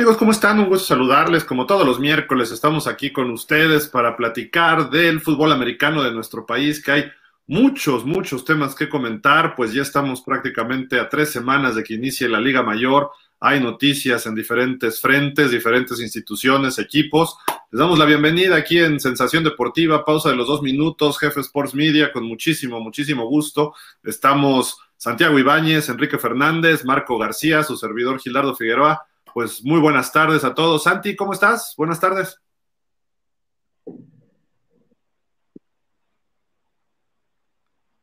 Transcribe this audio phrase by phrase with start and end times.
[0.00, 0.16] amigos?
[0.16, 0.58] ¿Cómo están?
[0.58, 1.44] Un gusto saludarles.
[1.44, 6.46] Como todos los miércoles estamos aquí con ustedes para platicar del fútbol americano de nuestro
[6.46, 7.04] país, que hay
[7.46, 12.30] muchos, muchos temas que comentar, pues ya estamos prácticamente a tres semanas de que inicie
[12.30, 13.10] la Liga Mayor.
[13.40, 17.36] Hay noticias en diferentes frentes, diferentes instituciones, equipos.
[17.70, 21.74] Les damos la bienvenida aquí en Sensación Deportiva, pausa de los dos minutos, Jefe Sports
[21.74, 23.74] Media, con muchísimo, muchísimo gusto.
[24.02, 29.04] Estamos Santiago Ibáñez, Enrique Fernández, Marco García, su servidor Gilardo Figueroa.
[29.32, 30.82] Pues muy buenas tardes a todos.
[30.82, 31.74] Santi, ¿cómo estás?
[31.76, 32.40] Buenas tardes.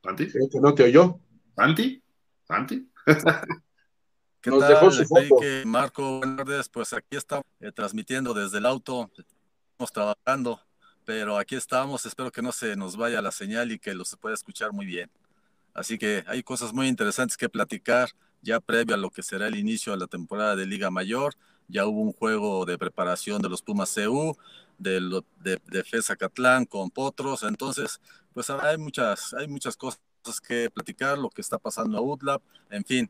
[0.04, 0.28] Santi.
[0.28, 1.20] que no te oyó.
[1.56, 2.02] Santi.
[2.48, 2.90] Santi.
[4.42, 5.36] ¿Qué Nos tal, dejó su foto.
[5.66, 6.70] Marco, buenas tardes.
[6.70, 9.12] Pues aquí estamos eh, transmitiendo desde el auto.
[9.18, 10.62] Estamos trabajando,
[11.04, 12.06] pero aquí estamos.
[12.06, 14.86] Espero que no se nos vaya la señal y que lo se pueda escuchar muy
[14.86, 15.12] bien.
[15.74, 18.10] Así que hay cosas muy interesantes que platicar
[18.42, 21.34] ya previo a lo que será el inicio de la temporada de Liga Mayor.
[21.68, 24.38] Ya hubo un juego de preparación de los Pumas CU,
[24.78, 27.44] de, de, de FESA Catlán con Potros.
[27.44, 28.00] Entonces,
[28.34, 30.00] pues hay muchas, hay muchas cosas
[30.48, 33.10] que platicar, lo que está pasando a UTLAB, en fin,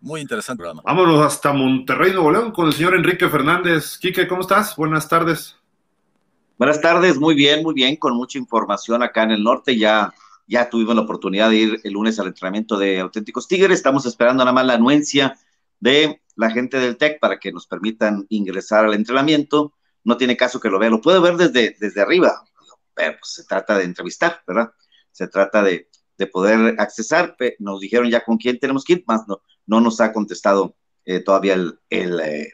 [0.00, 0.82] muy interesante programa.
[0.84, 3.98] Vámonos hasta Monterrey, Nuevo León, con el señor Enrique Fernández.
[3.98, 4.76] Quique, ¿cómo estás?
[4.76, 5.56] Buenas tardes.
[6.56, 9.76] Buenas tardes, muy bien, muy bien, con mucha información acá en el norte.
[9.76, 10.12] Ya
[10.48, 13.76] ya tuvimos la oportunidad de ir el lunes al entrenamiento de Auténticos Tigres.
[13.76, 15.38] Estamos esperando nada más la anuencia
[15.78, 19.74] de la gente del TEC para que nos permitan ingresar al entrenamiento.
[20.04, 22.42] No tiene caso que lo vea, lo puede ver desde, desde arriba,
[22.94, 24.72] pero pues, se trata de entrevistar, ¿verdad?
[25.12, 25.88] Se trata de,
[26.32, 27.36] poder accesar.
[27.60, 30.74] Nos dijeron ya con quién tenemos que ir, más no, no nos ha contestado
[31.04, 32.50] eh, todavía el, el, eh,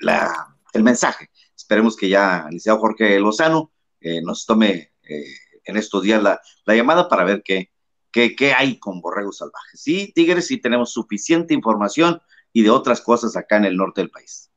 [0.72, 1.30] el, mensaje.
[1.56, 6.74] Esperemos que ya el licenciado Jorge Lozano eh, nos tome en estos días la, la
[6.74, 7.70] llamada para ver qué,
[8.14, 9.80] ¿Qué, hay con borregos salvajes?
[9.80, 14.10] Sí, Tigres, sí tenemos suficiente información y de otras cosas acá en el norte del
[14.10, 14.52] país.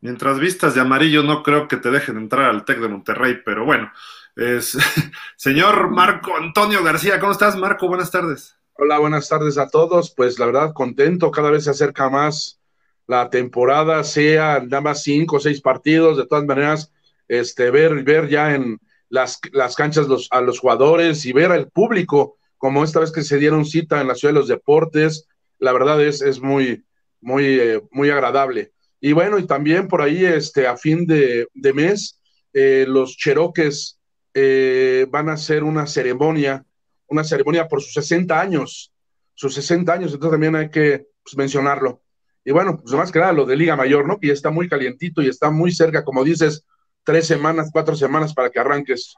[0.00, 3.64] Mientras vistas de amarillo, no creo que te dejen entrar al TEC de Monterrey, pero
[3.64, 3.90] bueno.
[4.36, 4.78] Es...
[5.36, 7.88] Señor Marco Antonio García, ¿cómo estás, Marco?
[7.88, 8.56] Buenas tardes.
[8.74, 10.14] Hola, buenas tardes a todos.
[10.14, 12.60] Pues la verdad, contento, cada vez se acerca más
[13.08, 16.92] la temporada, sea nada más cinco o seis partidos, de todas maneras,
[17.26, 21.68] este, ver, ver ya en las, las canchas los, a los jugadores y ver al
[21.68, 25.26] público como esta vez que se dieron cita en la Ciudad de los Deportes,
[25.58, 26.84] la verdad es, es muy,
[27.20, 28.70] muy, eh, muy agradable.
[29.00, 32.20] Y bueno, y también por ahí, este, a fin de, mes,
[32.52, 33.98] eh, los cheroques
[34.32, 36.64] eh, van a hacer una ceremonia,
[37.08, 38.92] una ceremonia por sus 60 años,
[39.34, 42.00] sus 60 años, entonces también hay que pues, mencionarlo.
[42.44, 44.20] Y bueno, pues más que nada lo de Liga Mayor, ¿no?
[44.20, 46.64] Que ya está muy calientito y está muy cerca, como dices,
[47.02, 49.16] tres semanas, cuatro semanas para que arranques.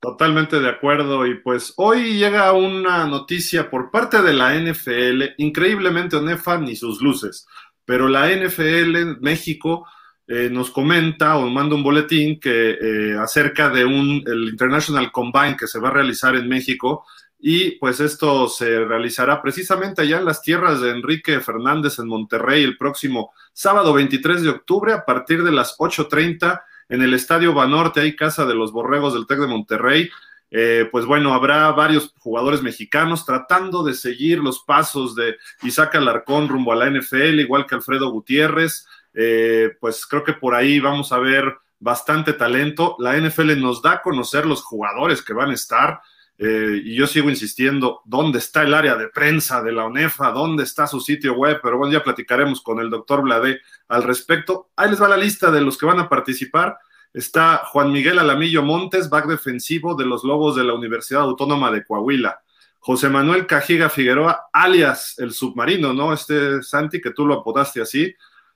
[0.00, 1.26] Totalmente de acuerdo.
[1.26, 7.02] Y pues hoy llega una noticia por parte de la NFL, increíblemente Onefa ni sus
[7.02, 7.46] luces,
[7.84, 9.86] pero la NFL México
[10.26, 15.56] eh, nos comenta o manda un boletín que eh, acerca de un el International Combine
[15.56, 17.04] que se va a realizar en México
[17.38, 22.62] y pues esto se realizará precisamente allá en las tierras de Enrique Fernández en Monterrey
[22.62, 28.00] el próximo sábado 23 de octubre a partir de las 8.30 en el Estadio Banorte,
[28.00, 30.10] hay casa de los Borregos del TEC de Monterrey.
[30.50, 36.48] Eh, pues bueno, habrá varios jugadores mexicanos tratando de seguir los pasos de Isaac Alarcón
[36.48, 38.86] rumbo a la NFL, igual que Alfredo Gutiérrez.
[39.14, 42.96] Eh, pues creo que por ahí vamos a ver bastante talento.
[42.98, 46.00] La NFL nos da a conocer los jugadores que van a estar.
[46.42, 50.30] Eh, y yo sigo insistiendo, ¿dónde está el área de prensa de la ONEFA?
[50.30, 51.60] ¿Dónde está su sitio web?
[51.62, 54.70] Pero bueno, ya platicaremos con el doctor Bladé al respecto.
[54.74, 56.78] Ahí les va la lista de los que van a participar.
[57.12, 61.84] Está Juan Miguel Alamillo Montes, back defensivo de los Lobos de la Universidad Autónoma de
[61.84, 62.40] Coahuila.
[62.78, 66.14] José Manuel Cajiga Figueroa, alias el submarino, ¿no?
[66.14, 68.14] Este Santi, que tú lo apodaste así,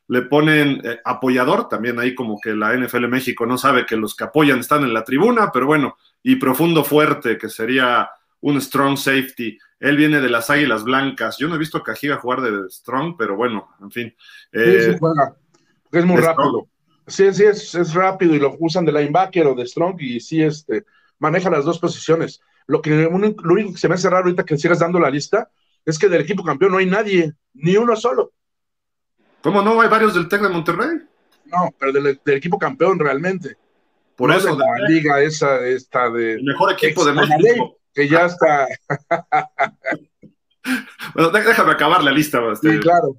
[0.08, 4.14] le ponen eh, apoyador, también ahí como que la NFL México no sabe que los
[4.14, 8.10] que apoyan están en la tribuna, pero bueno, y profundo fuerte, que sería
[8.40, 9.58] un strong safety.
[9.80, 11.38] Él viene de las Águilas Blancas.
[11.38, 14.14] Yo no he visto a Cajiga jugar de strong, pero bueno, en fin.
[14.52, 15.34] Eh, juega.
[15.90, 16.68] Es muy rápido.
[17.06, 20.84] Sí, sí, es, rápido y lo usan de linebacker o de strong y sí, este,
[21.18, 22.40] maneja las dos posiciones.
[22.66, 25.50] Lo, que, lo único que se me hace raro ahorita que sigas dando la lista
[25.84, 28.32] es que del equipo campeón no hay nadie, ni uno solo.
[29.44, 29.78] ¿Cómo no?
[29.82, 31.00] ¿Hay varios del TEC de Monterrey?
[31.44, 33.58] No, pero del equipo campeón realmente.
[34.16, 34.56] Por eso.
[34.56, 36.36] De la liga esa, esta de.
[36.36, 37.76] El mejor equipo de México.
[37.92, 38.66] Que ya está.
[41.14, 42.40] bueno, déjame acabar la lista.
[42.50, 43.18] Este, sí, claro.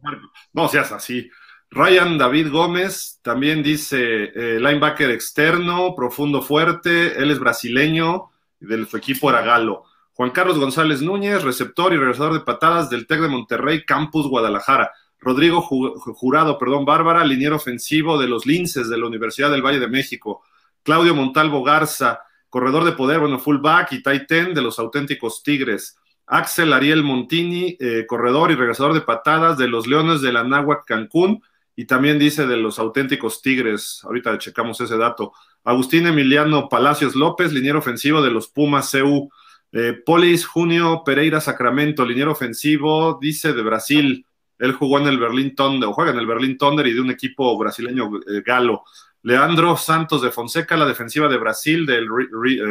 [0.51, 1.29] No seas así.
[1.69, 8.97] Ryan David Gómez también dice eh, linebacker externo, profundo fuerte, él es brasileño, del su
[8.97, 9.83] equipo era Galo.
[10.13, 14.91] Juan Carlos González Núñez, receptor y regresador de patadas del TEC de Monterrey, Campus Guadalajara.
[15.19, 19.87] Rodrigo Jurado, perdón, Bárbara, liniero ofensivo de los Linces de la Universidad del Valle de
[19.87, 20.43] México.
[20.83, 25.97] Claudio Montalvo Garza, corredor de poder, bueno, fullback y tight end de los auténticos Tigres.
[26.27, 30.85] Axel Ariel Montini, eh, corredor y regresador de patadas de los Leones de la Náhuac
[30.85, 31.41] Cancún,
[31.75, 35.33] y también dice de los auténticos Tigres, ahorita checamos ese dato.
[35.63, 39.29] Agustín Emiliano Palacios López, liniero ofensivo de los Pumas CU.
[39.71, 44.25] Eh, Polis Junio Pereira Sacramento, liniero ofensivo, dice de Brasil.
[44.59, 47.11] Él jugó en el Berlín Thunder, o juega en el Berlín Thunder y de un
[47.11, 48.83] equipo brasileño eh, galo.
[49.21, 52.07] Leandro Santos de Fonseca, la defensiva de Brasil, del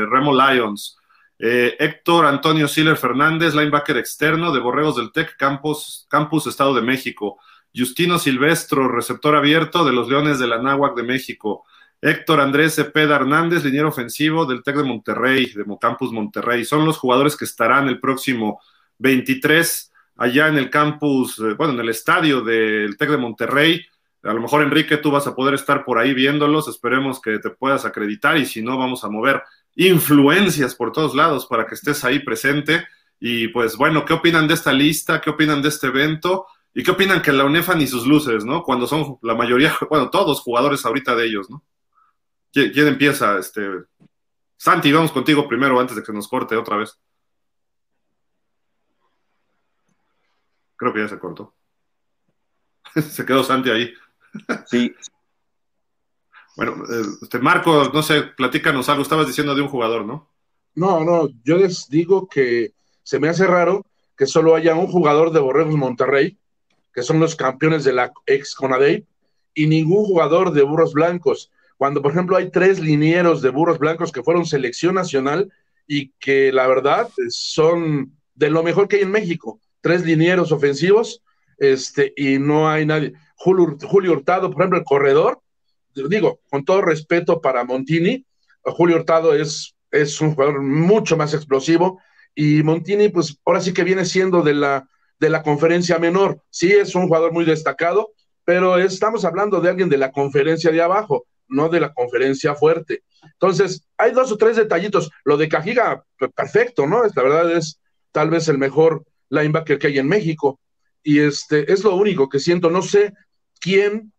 [0.08, 0.98] Remo Lions.
[1.38, 6.82] Eh, Héctor Antonio Siller Fernández, linebacker externo de Borregos del TEC, Campus, Campus Estado de
[6.82, 7.38] México.
[7.74, 11.64] Justino Silvestro, receptor abierto de los Leones de la Náhuac de México.
[12.00, 16.64] Héctor Andrés Cepeda Hernández, liniero ofensivo del TEC de Monterrey, de Campus Monterrey.
[16.64, 18.60] Son los jugadores que estarán el próximo
[18.98, 23.86] 23 allá en el campus, eh, bueno, en el estadio del TEC de Monterrey.
[24.22, 26.68] A lo mejor, Enrique, tú vas a poder estar por ahí viéndolos.
[26.68, 29.42] Esperemos que te puedas acreditar y si no, vamos a mover
[29.76, 32.84] influencias por todos lados para que estés ahí presente.
[33.20, 35.20] Y pues bueno, ¿qué opinan de esta lista?
[35.20, 36.46] ¿Qué opinan de este evento?
[36.74, 38.62] ¿Y qué opinan que la UNEFA ni sus luces, ¿no?
[38.62, 41.62] Cuando son la mayoría, bueno, todos jugadores ahorita de ellos, ¿no?
[42.52, 43.38] ¿Quién, empieza?
[43.38, 43.68] Este,
[44.56, 46.98] Santi, vamos contigo primero antes de que nos corte otra vez.
[50.76, 51.54] Creo que ya se cortó.
[52.94, 53.92] se quedó Santi ahí.
[54.66, 54.94] sí,
[56.56, 56.84] bueno,
[57.20, 60.30] este Marco, no sé, platícanos algo, estabas diciendo de un jugador, ¿no?
[60.74, 62.72] No, no, yo les digo que
[63.02, 63.84] se me hace raro
[64.16, 66.38] que solo haya un jugador de Borregos Monterrey,
[66.92, 69.04] que son los campeones de la ex Conadey,
[69.52, 71.50] y ningún jugador de Burros Blancos.
[71.76, 75.52] Cuando, por ejemplo, hay tres linieros de Burros Blancos que fueron selección nacional
[75.86, 79.60] y que la verdad son de lo mejor que hay en México.
[79.84, 81.22] Tres linieros ofensivos,
[81.58, 83.12] este, y no hay nadie.
[83.36, 85.42] Julio, Julio Hurtado, por ejemplo, el corredor,
[86.08, 88.24] digo, con todo respeto para Montini,
[88.62, 92.00] Julio Hurtado es, es un jugador mucho más explosivo
[92.34, 94.88] y Montini, pues ahora sí que viene siendo de la,
[95.20, 96.40] de la conferencia menor.
[96.48, 100.80] Sí, es un jugador muy destacado, pero estamos hablando de alguien de la conferencia de
[100.80, 103.02] abajo, no de la conferencia fuerte.
[103.34, 105.10] Entonces, hay dos o tres detallitos.
[105.24, 107.02] Lo de Cajiga, pues, perfecto, ¿no?
[107.04, 107.78] La verdad es
[108.12, 109.04] tal vez el mejor
[109.34, 110.60] linebacker que hay en México.
[111.02, 112.70] Y este es lo único que siento.
[112.70, 113.12] No sé
[113.60, 114.12] quién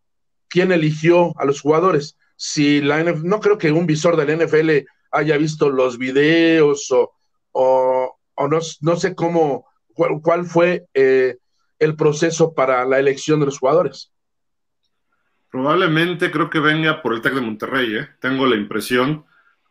[0.56, 2.18] quién eligió a los jugadores.
[2.38, 7.12] Si la no creo que un visor del NFL haya visto los videos o,
[7.52, 11.38] o, no, no, sé cómo, cuál, fue eh,
[11.80, 14.12] el proceso para la elección de los jugadores.
[15.50, 18.08] Probablemente creo que venga por el TEC de Monterrey, ¿eh?
[18.20, 19.26] tengo la impresión,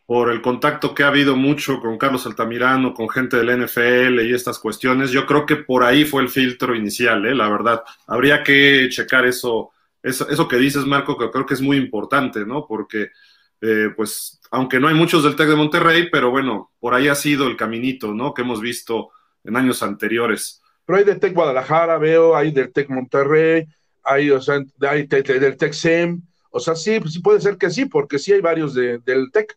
[0.06, 4.34] por el contacto que ha habido mucho con Carlos Altamirano, con gente del NFL y
[4.34, 5.10] estas cuestiones.
[5.10, 7.34] Yo creo que por ahí fue el filtro inicial, ¿eh?
[7.34, 7.82] la verdad.
[8.06, 9.72] Habría que checar eso
[10.04, 12.66] eso, que dices, Marco, que creo que es muy importante, ¿no?
[12.66, 13.08] Porque,
[13.62, 17.14] eh, pues, aunque no hay muchos del TEC de Monterrey, pero bueno, por ahí ha
[17.14, 18.34] sido el caminito, ¿no?
[18.34, 19.10] Que hemos visto
[19.42, 20.62] en años anteriores.
[20.84, 23.66] Pero hay del TEC Guadalajara, veo, hay del TEC Monterrey,
[24.02, 26.20] hay, o sea, hay del TEC SEM,
[26.50, 29.56] o sea, sí, sí puede ser que sí, porque sí hay varios del TEC.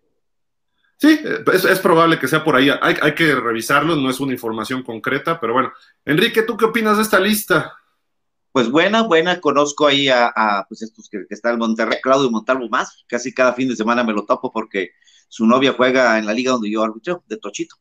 [0.98, 1.20] Sí,
[1.54, 2.70] es, probable que sea por ahí.
[2.70, 5.72] Hay, hay, que revisarlo, no es una información concreta, pero bueno.
[6.06, 7.78] Enrique, ¿tú qué opinas de esta lista?
[8.58, 13.06] pues buena, buena, conozco ahí a, pues estos que, está el Monterrey, Claudio Montalvo más,
[13.08, 14.94] casi cada fin de semana me lo topo porque
[15.28, 17.76] su novia juega en la liga donde yo arbitro, de Tochito,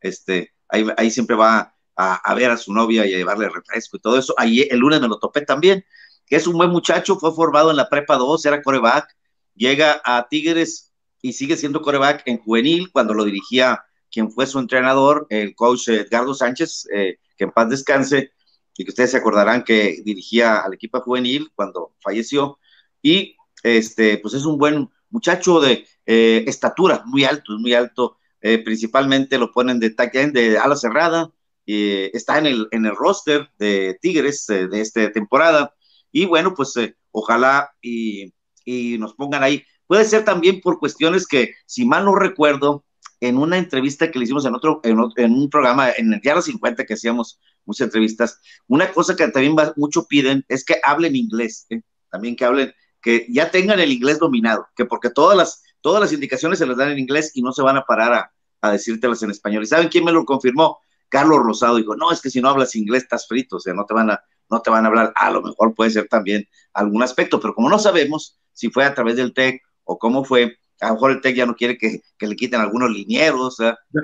[0.00, 4.00] este, ahí, ahí siempre va a, ver a su novia y a llevarle refresco y
[4.00, 5.84] todo eso, ahí el lunes me lo topé también,
[6.24, 9.14] que es un buen muchacho, fue formado en la prepa 2, era coreback,
[9.54, 10.91] llega a Tigres
[11.22, 15.88] y sigue siendo coreback en juvenil, cuando lo dirigía quien fue su entrenador, el coach
[15.88, 18.32] Edgardo Sánchez, eh, que en paz descanse,
[18.76, 22.58] y que ustedes se acordarán que dirigía al equipo juvenil cuando falleció,
[23.00, 28.58] y este, pues es un buen muchacho de eh, estatura, muy alto, muy alto, eh,
[28.58, 31.30] principalmente lo ponen de de ala cerrada,
[31.66, 35.74] eh, está en el, en el roster de Tigres de esta temporada,
[36.10, 36.74] y bueno, pues
[37.12, 39.62] ojalá y, y nos pongan ahí.
[39.92, 42.82] Puede ser también por cuestiones que, si mal no recuerdo,
[43.20, 44.98] en una entrevista que le hicimos en otro, en,
[45.34, 50.06] un programa, en el Diario 50, que hacíamos muchas entrevistas, una cosa que también mucho
[50.06, 51.82] piden es que hablen inglés, ¿eh?
[52.10, 52.72] también que hablen,
[53.02, 56.78] que ya tengan el inglés dominado, que porque todas las, todas las indicaciones se les
[56.78, 58.32] dan en inglés y no se van a parar a,
[58.62, 59.62] a decírtelas en español.
[59.62, 60.78] ¿Y saben quién me lo confirmó?
[61.10, 63.84] Carlos Rosado dijo, no, es que si no hablas inglés estás frito, o sea, no
[63.84, 67.02] te van a, no te van a hablar, a lo mejor puede ser también algún
[67.02, 70.88] aspecto, pero como no sabemos si fue a través del TEC o cómo fue, a
[70.88, 73.58] lo mejor el TEC ya no quiere que, le quiten algunos linieros.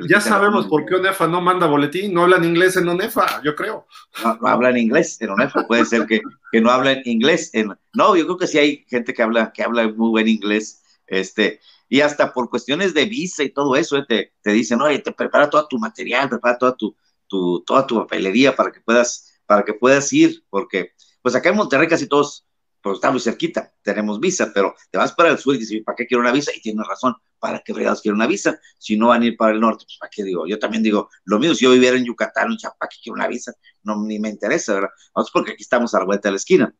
[0.09, 3.87] Ya, sabemos por qué ONEFA no manda boletín, no hablan inglés en ONEFA, yo creo.
[4.23, 6.21] No, hablan inglés en ONEFA, puede ser que,
[6.53, 7.51] que no hablan inglés.
[7.53, 10.83] En, no, yo creo que sí hay gente que habla, que habla muy buen inglés,
[11.07, 14.99] este, y hasta por cuestiones de visa y todo eso, eh, te, te dicen, oye,
[14.99, 16.95] te prepara todo tu material, prepara toda tu,
[17.27, 20.93] tu, toda tu papelería para que puedas, para que puedas ir, porque
[21.23, 22.47] pues acá en Monterrey casi todos
[22.81, 25.97] pues está muy cerquita, tenemos visa, pero te vas para el sur y dices, ¿para
[25.97, 26.53] qué quiero una visa?
[26.55, 28.59] Y tienes razón, ¿para qué fregados quiero una visa?
[28.79, 30.47] Si no van a ir para el norte, pues ¿para qué digo?
[30.47, 33.53] Yo también digo, lo mismo si yo viviera en Yucatán, ¿para qué quiero una visa?
[33.83, 34.91] No, ni me interesa, ¿verdad?
[35.15, 36.75] Vamos porque aquí estamos a la vuelta de la esquina,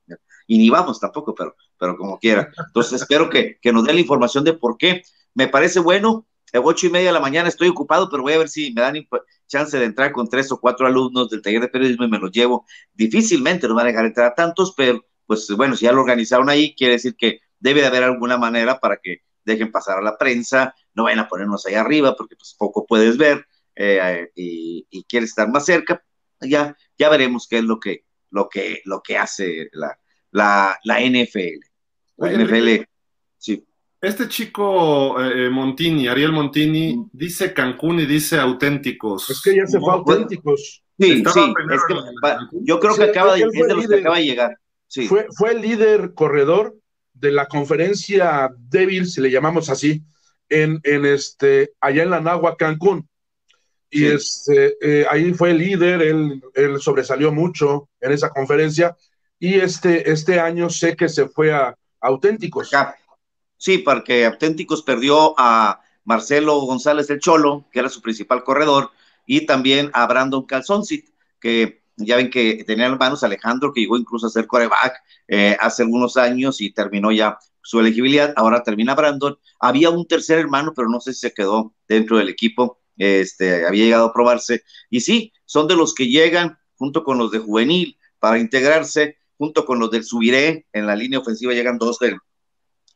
[0.47, 2.51] y ni vamos tampoco, pero, pero como quiera.
[2.67, 5.03] Entonces espero que, que nos dé la información de por qué.
[5.35, 8.39] Me parece bueno, a ocho y media de la mañana estoy ocupado, pero voy a
[8.39, 8.97] ver si me dan
[9.47, 12.31] chance de entrar con tres o cuatro alumnos del taller de periodismo y me los
[12.31, 12.67] llevo.
[12.95, 16.49] Difícilmente nos van a dejar entrar a tantos, pero pues bueno, si ya lo organizaron
[16.49, 20.17] ahí, quiere decir que debe de haber alguna manera para que dejen pasar a la
[20.17, 25.31] prensa, no vayan a ponernos ahí arriba porque pues poco puedes ver eh, y, quieres
[25.31, 26.03] estar más cerca,
[26.41, 29.99] ya, ya veremos qué es lo que, lo que, lo que hace la,
[30.31, 31.61] la, la NFL.
[32.17, 32.85] La NFL,
[33.37, 33.65] sí.
[34.01, 37.11] Este chico eh, eh, Montini, Ariel Montini, mm.
[37.13, 39.29] dice Cancún y dice auténticos.
[39.29, 40.83] Es que ya se fue auténticos.
[40.99, 41.95] Sí, sí, es que,
[42.63, 44.59] yo creo que acaba de, es de los que acaba de llegar.
[45.09, 46.77] Fue, fue el líder corredor
[47.13, 50.03] de la conferencia débil, si le llamamos así,
[50.49, 53.09] en, en este, allá en la Nagua, Cancún.
[53.91, 58.97] Y este, eh, ahí fue el líder, él, él, sobresalió mucho en esa conferencia.
[59.39, 62.71] Y este, este año sé que se fue a, Auténticos.
[63.57, 68.91] Sí, porque Auténticos perdió a Marcelo González el Cholo, que era su principal corredor,
[69.27, 71.09] y también a Brandon Calzoncit,
[71.41, 75.83] que ya ven que tenía hermanos Alejandro, que llegó incluso a ser coreback eh, hace
[75.83, 78.33] algunos años y terminó ya su elegibilidad.
[78.37, 79.39] Ahora termina Brandon.
[79.61, 82.81] Había un tercer hermano, pero no sé si se quedó dentro del equipo.
[82.97, 84.63] Este, había llegado a probarse.
[84.91, 89.65] Y sí, son de los que llegan junto con los de juvenil para integrarse, junto
[89.65, 90.67] con los del Subiré.
[90.73, 92.17] En la línea ofensiva llegan dos de,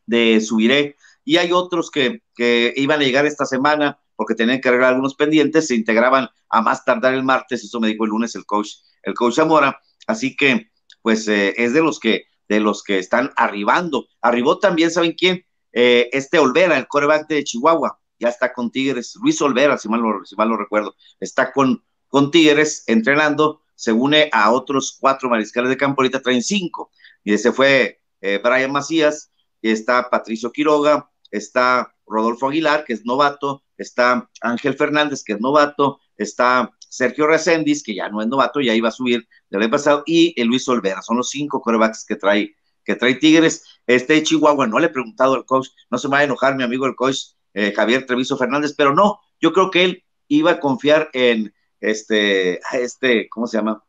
[0.05, 0.95] de Subiré.
[1.25, 5.15] Y hay otros que, que iban a llegar esta semana porque tenían que arreglar algunos
[5.15, 8.69] pendientes, se integraban a más tardar el martes, eso me dijo el lunes el coach
[9.03, 9.79] el coach Zamora.
[10.07, 14.07] Así que, pues, eh, es de los que, de los que están arribando.
[14.21, 15.45] Arribó también, ¿saben quién?
[15.71, 19.15] Eh, este Olvera, el coreback de Chihuahua, ya está con Tigres.
[19.21, 23.61] Luis Olvera, si mal lo, si mal lo recuerdo, está con, con Tigres entrenando.
[23.75, 26.91] Se une a otros cuatro mariscales de campo, ahorita traen cinco.
[27.23, 29.31] Y ese fue eh, Brian Macías,
[29.61, 35.99] está Patricio Quiroga, está Rodolfo Aguilar, que es novato, está Ángel Fernández, que es novato,
[36.17, 40.03] está Sergio Reséndiz, que ya no es novato, ya iba a subir del año pasado,
[40.05, 41.01] y el Luis Olvera.
[41.01, 43.63] Son los cinco corebacks que trae, que trae Tigres.
[43.87, 46.61] Este Chihuahua, no le he preguntado al coach, no se me va a enojar mi
[46.61, 47.17] amigo el coach
[47.55, 52.59] eh, Javier Treviso Fernández, pero no, yo creo que él iba a confiar en este,
[52.73, 53.83] este, ¿cómo se llama?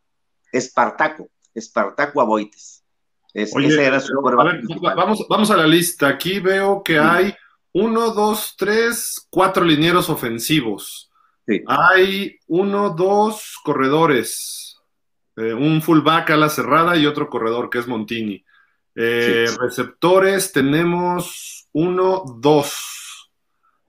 [0.51, 2.85] Espartaco, Espartaco Aboites.
[3.35, 6.09] ese era su vamos, vamos a la lista.
[6.09, 7.35] Aquí veo que hay
[7.73, 11.11] uno, dos, tres, cuatro linieros ofensivos.
[11.67, 14.81] Hay uno, dos corredores,
[15.37, 18.45] eh, un fullback a la cerrada y otro corredor que es Montini.
[18.95, 23.31] Eh, receptores tenemos uno, dos.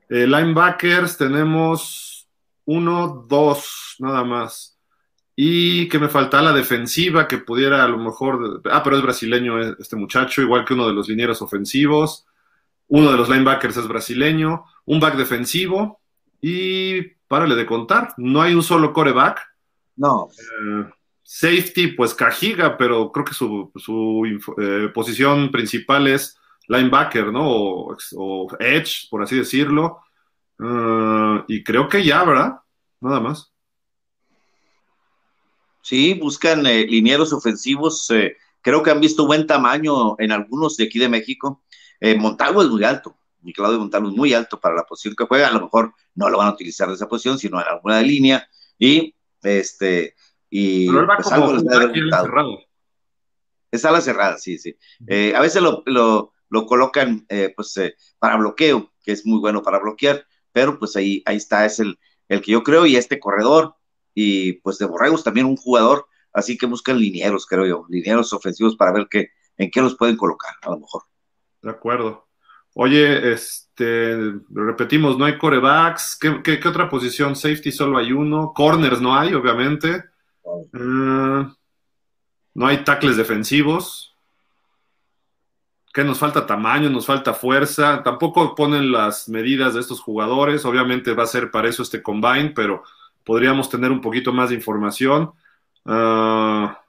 [0.10, 2.28] Eh, linebackers tenemos
[2.66, 4.78] uno, dos, nada más.
[5.36, 8.62] Y que me falta la defensiva, que pudiera a lo mejor.
[8.72, 12.26] Ah, pero es brasileño este muchacho, igual que uno de los linieros ofensivos.
[12.88, 14.66] Uno de los linebackers es brasileño.
[14.86, 16.00] Un back defensivo.
[16.48, 19.42] Y párale de contar, no hay un solo coreback.
[19.96, 20.30] No.
[20.38, 20.86] Eh,
[21.24, 23.72] safety, pues Cajiga, pero creo que su,
[24.62, 26.38] eh, posición principal es
[26.68, 27.50] linebacker, ¿no?
[27.50, 30.02] O, edge, por así decirlo.
[30.60, 32.60] Eh, y creo que ya, ¿verdad?
[33.02, 33.52] Nada más.
[35.82, 38.08] Sí, buscan linieros ofensivos.
[38.62, 41.64] creo que han visto buen tamaño en algunos de aquí de México.
[42.20, 45.48] Montalvo es muy alto y Claudio Montalvo es muy alto para la posición que juega,
[45.48, 48.04] a lo mejor no lo van a utilizar de esa posición, sino en alguna de
[48.04, 50.16] línea, y este,
[50.50, 52.60] y Pero él va pues, como algo
[53.72, 54.76] Es ala cerrada, sí, sí.
[55.08, 59.40] Eh, a veces lo, lo, lo colocan eh, pues eh, para bloqueo, que es muy
[59.40, 62.96] bueno para bloquear, pero pues ahí, ahí está, es el, el que yo creo, y
[62.96, 63.76] este corredor,
[64.14, 68.76] y pues de Borregos también un jugador, así que buscan linieros, creo yo, linieros ofensivos
[68.76, 71.04] para ver qué, en qué los pueden colocar, a lo mejor.
[71.62, 72.25] De acuerdo.
[72.78, 76.20] Oye, este, repetimos, no hay corebacks.
[76.20, 77.34] ¿Qué, otra posición?
[77.36, 78.52] Safety solo hay uno.
[78.54, 80.04] Corners no hay, obviamente.
[80.74, 81.46] Eh,
[82.54, 84.14] no hay tackles defensivos.
[85.94, 91.14] que nos falta tamaño, nos falta fuerza, tampoco ponen las medidas de estos jugadores, obviamente
[91.14, 92.84] va a ser para eso este combine, pero
[93.24, 95.32] podríamos tener un poquito más de información.
[95.86, 96.82] Ah,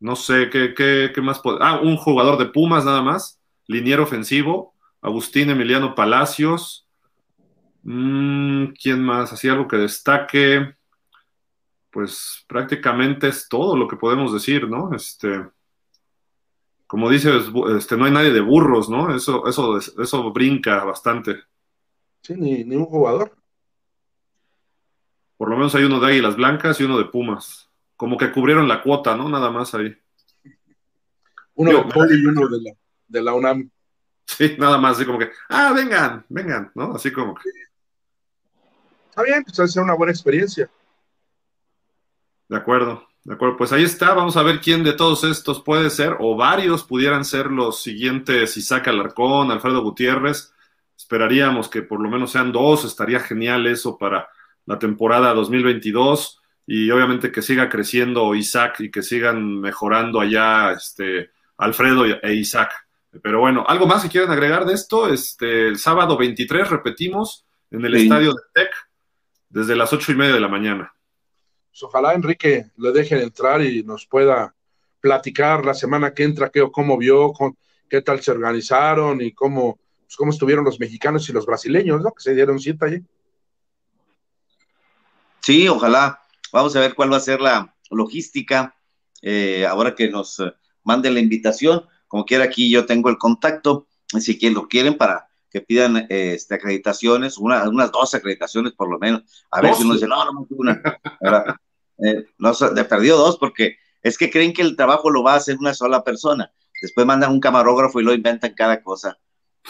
[0.00, 1.40] no sé, ¿qué, qué, más?
[1.60, 6.86] Ah, un jugador de Pumas nada más, liniero ofensivo, Agustín Emiliano Palacios.
[7.82, 9.32] Mm, ¿Quién más?
[9.32, 10.74] Así algo que destaque.
[11.90, 14.94] Pues prácticamente es todo lo que podemos decir, ¿no?
[14.94, 15.44] Este,
[16.86, 17.44] como dices,
[17.76, 19.14] este, no hay nadie de burros, ¿no?
[19.14, 21.36] Eso, eso, eso brinca bastante.
[22.22, 23.36] Sí, ni, ni un jugador.
[25.36, 27.70] Por lo menos hay uno de Águilas Blancas y uno de Pumas.
[27.96, 29.28] Como que cubrieron la cuota, ¿no?
[29.28, 29.96] Nada más ahí.
[31.54, 32.72] Uno de Poli y uno de la,
[33.08, 33.70] de la UNAM.
[34.30, 36.94] Sí, nada más, así como que, ah, vengan, vengan, ¿no?
[36.94, 37.50] Así como que.
[39.08, 40.70] Está bien, pues es una buena experiencia.
[42.48, 43.56] De acuerdo, de acuerdo.
[43.56, 47.24] Pues ahí está, vamos a ver quién de todos estos puede ser, o varios pudieran
[47.24, 50.54] ser los siguientes, Isaac Alarcón, Alfredo Gutiérrez.
[50.96, 54.28] Esperaríamos que por lo menos sean dos, estaría genial eso para
[54.66, 61.30] la temporada 2022 y obviamente que siga creciendo Isaac y que sigan mejorando allá este,
[61.56, 62.70] Alfredo e Isaac.
[63.22, 65.12] Pero bueno, ¿algo más si quieren agregar de esto?
[65.12, 68.70] Este, el sábado 23 repetimos en el estadio de Tec
[69.48, 70.94] desde las ocho y media de la mañana.
[71.70, 74.54] Pues ojalá Enrique le dejen entrar y nos pueda
[75.00, 77.32] platicar la semana que entra qué, cómo vio,
[77.88, 82.12] qué tal se organizaron y cómo, pues, cómo estuvieron los mexicanos y los brasileños, ¿no?
[82.12, 83.02] Que se dieron cita allí.
[85.40, 86.22] Sí, ojalá.
[86.52, 88.76] Vamos a ver cuál va a ser la logística
[89.22, 90.42] eh, ahora que nos
[90.84, 91.84] manden la invitación.
[92.10, 93.86] Como quiera, aquí yo tengo el contacto.
[94.18, 99.22] Si que lo quieren para que pidan este, acreditaciones, unas dos acreditaciones por lo menos.
[99.52, 100.82] A ver si uno dice, no, no, una.
[101.98, 105.36] eh, no, de perdido dos porque es que creen que el trabajo lo va a
[105.36, 106.52] hacer una sola persona.
[106.82, 109.16] Después mandan un camarógrafo y lo inventan cada cosa.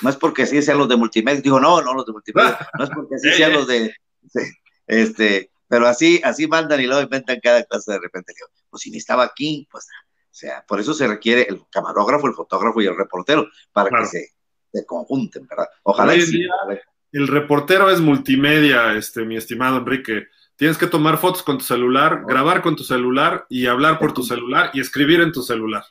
[0.00, 1.42] No es porque así sean los de multimedia.
[1.42, 2.58] Digo, no, no, los de multimedia.
[2.78, 4.54] No es porque así sean los de, de
[4.86, 8.32] este, pero así, así mandan y luego inventan cada cosa de repente.
[8.34, 9.86] Digo, pues si ni estaba aquí, pues,
[10.30, 14.06] o sea, por eso se requiere el camarógrafo, el fotógrafo y el reportero, para que
[14.06, 14.28] se,
[14.72, 15.66] se, conjunten, ¿verdad?
[15.82, 16.14] Ojalá.
[16.14, 20.28] el reportero es multimedia, este, mi estimado Enrique.
[20.54, 24.22] Tienes que tomar fotos con tu celular, grabar con tu celular y hablar por tu
[24.22, 25.84] celular y escribir en tu celular.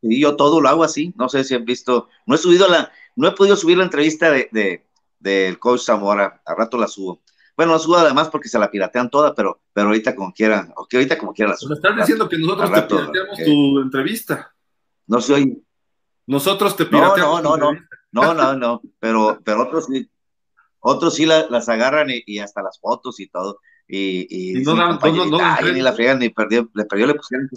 [0.00, 1.12] Y yo todo lo hago así.
[1.16, 4.30] No sé si han visto, no he subido la, no he podido subir la entrevista
[4.30, 4.86] de, de
[5.18, 7.22] del coach Zamora, a rato la subo
[7.62, 10.86] bueno, no subo además porque se la piratean toda, pero, pero ahorita como quiera, o
[10.86, 11.68] que ahorita como quiera la.
[11.68, 14.54] Me estás diciendo que nosotros te pirateamos tu entrevista.
[15.06, 15.62] No soy.
[16.26, 17.42] Nosotros te pirateamos.
[17.42, 20.10] No, no, no, no, no, no, no, pero, pero otros sí,
[20.80, 23.60] otros sí las agarran y, hasta las fotos y todo.
[23.86, 24.26] Y,
[24.58, 27.48] y, no, dan, no, no, ni la fregan, ni perdió, le perdió, le pusieron.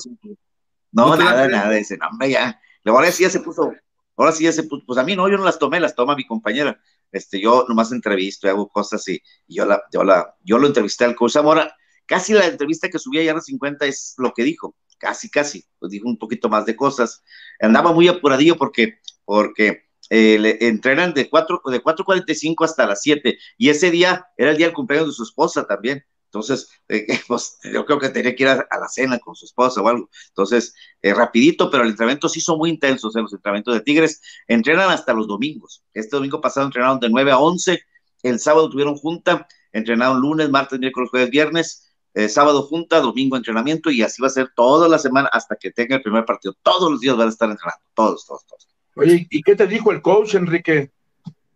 [0.92, 2.60] No, nada, nada, dice, no, hombre, ya.
[2.86, 3.74] Ahora sí ya se puso,
[4.18, 6.16] ahora sí ya se puso, pues a mí no, yo no las tomé, las toma
[6.16, 6.80] mi compañera
[7.16, 11.06] este, yo nomás entrevisto y hago cosas y, yo, la, yo, la, yo lo entrevisté
[11.06, 11.76] al coach Zamora.
[12.06, 16.08] Casi la entrevista que subí a 50 es lo que dijo, casi, casi, pues dijo
[16.08, 17.24] un poquito más de cosas.
[17.60, 23.38] Andaba muy apuradillo porque, porque eh, le entrenan de 4, de 4.45 hasta las 7
[23.58, 26.06] y ese día era el día del cumpleaños de su esposa también.
[26.36, 29.82] Entonces, eh, pues, yo creo que tenía que ir a, la cena con su esposa
[29.82, 30.10] o algo.
[30.30, 34.22] Entonces, eh, rapidito, pero el entrenamiento sí son muy intensos, los entrenamientos de Tigres.
[34.48, 35.84] Entrenan hasta los domingos.
[35.94, 37.80] Este domingo pasado entrenaron de 9 a 11.
[38.24, 39.48] El sábado tuvieron junta.
[39.72, 41.94] Entrenaron lunes, martes, miércoles, jueves, viernes.
[42.14, 45.72] Eh, sábado junta, domingo entrenamiento y así va a ser toda la semana hasta que
[45.72, 46.56] tenga el primer partido.
[46.64, 47.84] Todos los días van a estar entrenando.
[47.94, 48.68] Todos, todos, todos.
[48.96, 50.92] Oye, ¿y qué te dijo el coach, Enrique?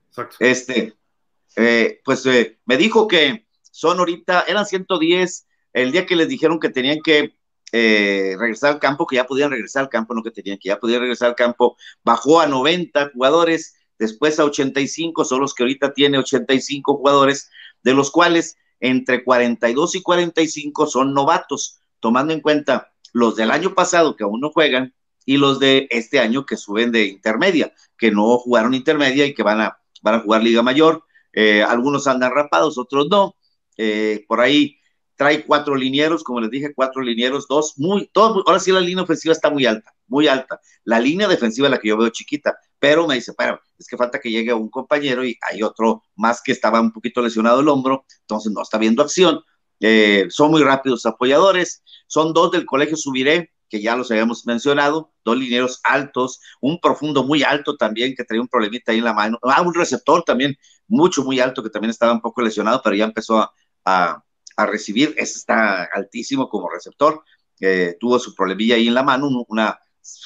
[0.09, 0.35] Exacto.
[0.41, 0.97] Este,
[2.03, 2.25] pues
[2.65, 7.33] me dijo que son ahorita, eran 110 el día que les dijeron que tenían que
[7.71, 10.79] eh, regresar al campo, que ya podían regresar al campo, no que tenían que ya
[10.79, 15.93] podían regresar al campo, bajó a 90 jugadores, después a 85, son los que ahorita
[15.93, 17.51] tiene 85 jugadores,
[17.83, 23.75] de los cuales entre 42 y 45 son novatos, tomando en cuenta los del año
[23.75, 24.93] pasado que aún no juegan
[25.25, 29.43] y los de este año que suben de intermedia, que no jugaron intermedia y que
[29.43, 31.03] van a, van a jugar Liga Mayor.
[31.33, 33.35] Eh, algunos andan rapados, otros no.
[33.81, 34.77] Eh, por ahí
[35.15, 39.05] trae cuatro linieros, como les dije, cuatro linieros, dos, muy, todo, ahora sí la línea
[39.05, 40.59] ofensiva está muy alta, muy alta.
[40.83, 43.95] La línea defensiva es la que yo veo chiquita, pero me dice, pero es que
[43.95, 47.69] falta que llegue un compañero y hay otro más que estaba un poquito lesionado el
[47.69, 49.41] hombro, entonces no está viendo acción.
[49.79, 55.13] Eh, son muy rápidos apoyadores, son dos del colegio Subiré, que ya los habíamos mencionado,
[55.23, 59.13] dos linieros altos, un profundo muy alto también, que traía un problemita ahí en la
[59.13, 62.95] mano, ah, un receptor también mucho, muy alto, que también estaba un poco lesionado, pero
[62.95, 63.53] ya empezó a,
[63.85, 64.23] a,
[64.57, 67.23] recibir, está altísimo como receptor,
[67.61, 69.79] eh, tuvo su problemilla ahí en la mano, una,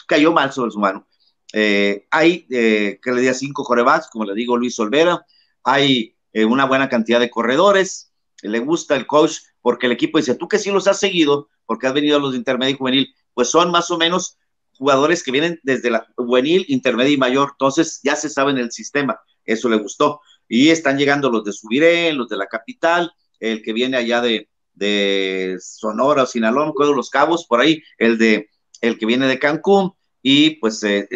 [0.08, 1.08] cayó mal sobre su mano.
[1.54, 5.24] eh, hay, que le diga cinco corebacks, como le digo Luis Olvera,
[5.64, 8.12] hay una buena cantidad de corredores,
[8.42, 11.88] le gusta el coach porque el equipo dice, tú que sí los has seguido, porque
[11.88, 14.38] has venido a los de intermedio y juvenil, pues son más o menos
[14.78, 18.72] jugadores que vienen desde la juvenil, intermedia y mayor, entonces ya se sabe en el
[18.72, 20.22] sistema, eso le gustó.
[20.48, 23.14] Y están llegando los de Subiré, los de la capital,
[23.52, 28.50] el que viene allá de, de Sonora, Sinaloa, los Cabos, por ahí, el de
[28.82, 31.08] el que viene de Cancún, y pues, eh,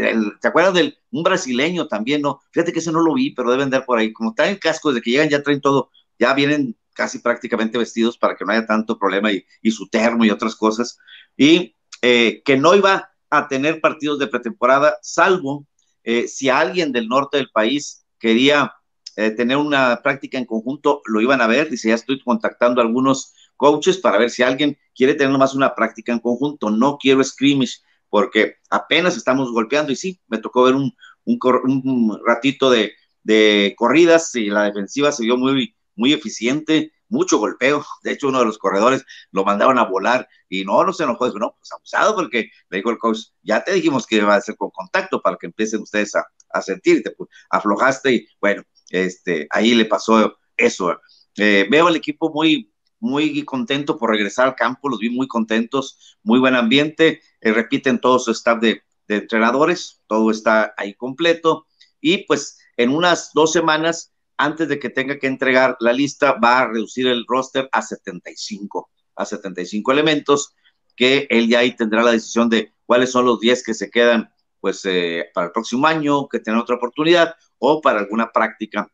[0.41, 2.21] ¿te acuerdas del un brasileño también?
[2.21, 4.95] No, fíjate que ese no lo vi, pero deben dar por ahí, como traen cascos
[4.95, 8.65] de que llegan, ya traen todo, ya vienen casi prácticamente vestidos para que no haya
[8.65, 10.97] tanto problema y, y su termo y otras cosas,
[11.35, 15.65] y eh, que no iba a tener partidos de pretemporada, salvo
[16.03, 18.73] eh, si alguien del norte del país quería
[19.17, 21.69] eh, tener una práctica en conjunto, lo iban a ver.
[21.69, 25.75] Dice, ya estoy contactando a algunos coaches para ver si alguien quiere tener nomás una
[25.75, 26.69] práctica en conjunto.
[26.69, 32.69] No quiero scrimmage porque apenas estamos golpeando y sí, me tocó ver un, un, ratito
[32.69, 37.85] de, de, corridas y la defensiva se vio muy, muy eficiente mucho golpeo.
[38.03, 41.25] De hecho, uno de los corredores lo mandaron a volar y no, no se enojó.
[41.25, 44.41] Dijo, no, pues abusado porque le dijo el coach, ya te dijimos que va a
[44.41, 47.11] ser con contacto para que empiecen ustedes a, a sentirte.
[47.11, 50.99] Pues, aflojaste y bueno, este, ahí le pasó eso.
[51.37, 56.17] Eh, veo al equipo muy, muy contento por regresar al campo, los vi muy contentos,
[56.23, 61.67] muy buen ambiente, eh, repiten todo su staff de, de entrenadores, todo está ahí completo
[62.01, 66.59] y pues en unas dos semanas antes de que tenga que entregar la lista, va
[66.59, 70.53] a reducir el roster a 75, a 75 elementos,
[70.95, 74.31] que él ya ahí tendrá la decisión de cuáles son los 10 que se quedan
[74.59, 78.91] pues eh, para el próximo año, que tengan otra oportunidad, o para alguna práctica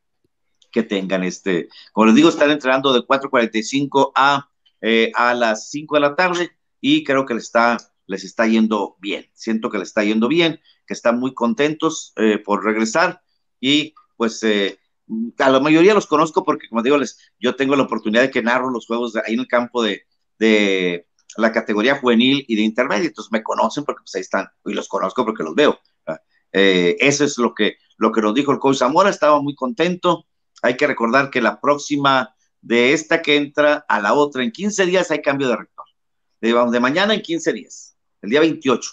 [0.72, 4.50] que tengan este, como les digo, están entrenando de 4.45 a,
[4.82, 8.96] eh, a las 5 de la tarde y creo que les está, les está yendo
[9.00, 13.22] bien, siento que les está yendo bien, que están muy contentos eh, por regresar
[13.60, 14.44] y pues
[15.38, 18.42] a la mayoría los conozco porque, como digo, les, yo tengo la oportunidad de que
[18.42, 20.04] narro los juegos ahí en el campo de,
[20.40, 24.74] de, la categoría juvenil y de intermedio, entonces me conocen porque pues ahí están, y
[24.74, 25.80] los conozco porque los veo.
[26.56, 30.28] Eh, eso es lo que, lo que nos dijo el coach Zamora, estaba muy contento.
[30.62, 34.86] Hay que recordar que la próxima de esta que entra a la otra, en 15
[34.86, 35.86] días hay cambio de rector.
[36.40, 38.92] De, de mañana en 15 días, el día 28.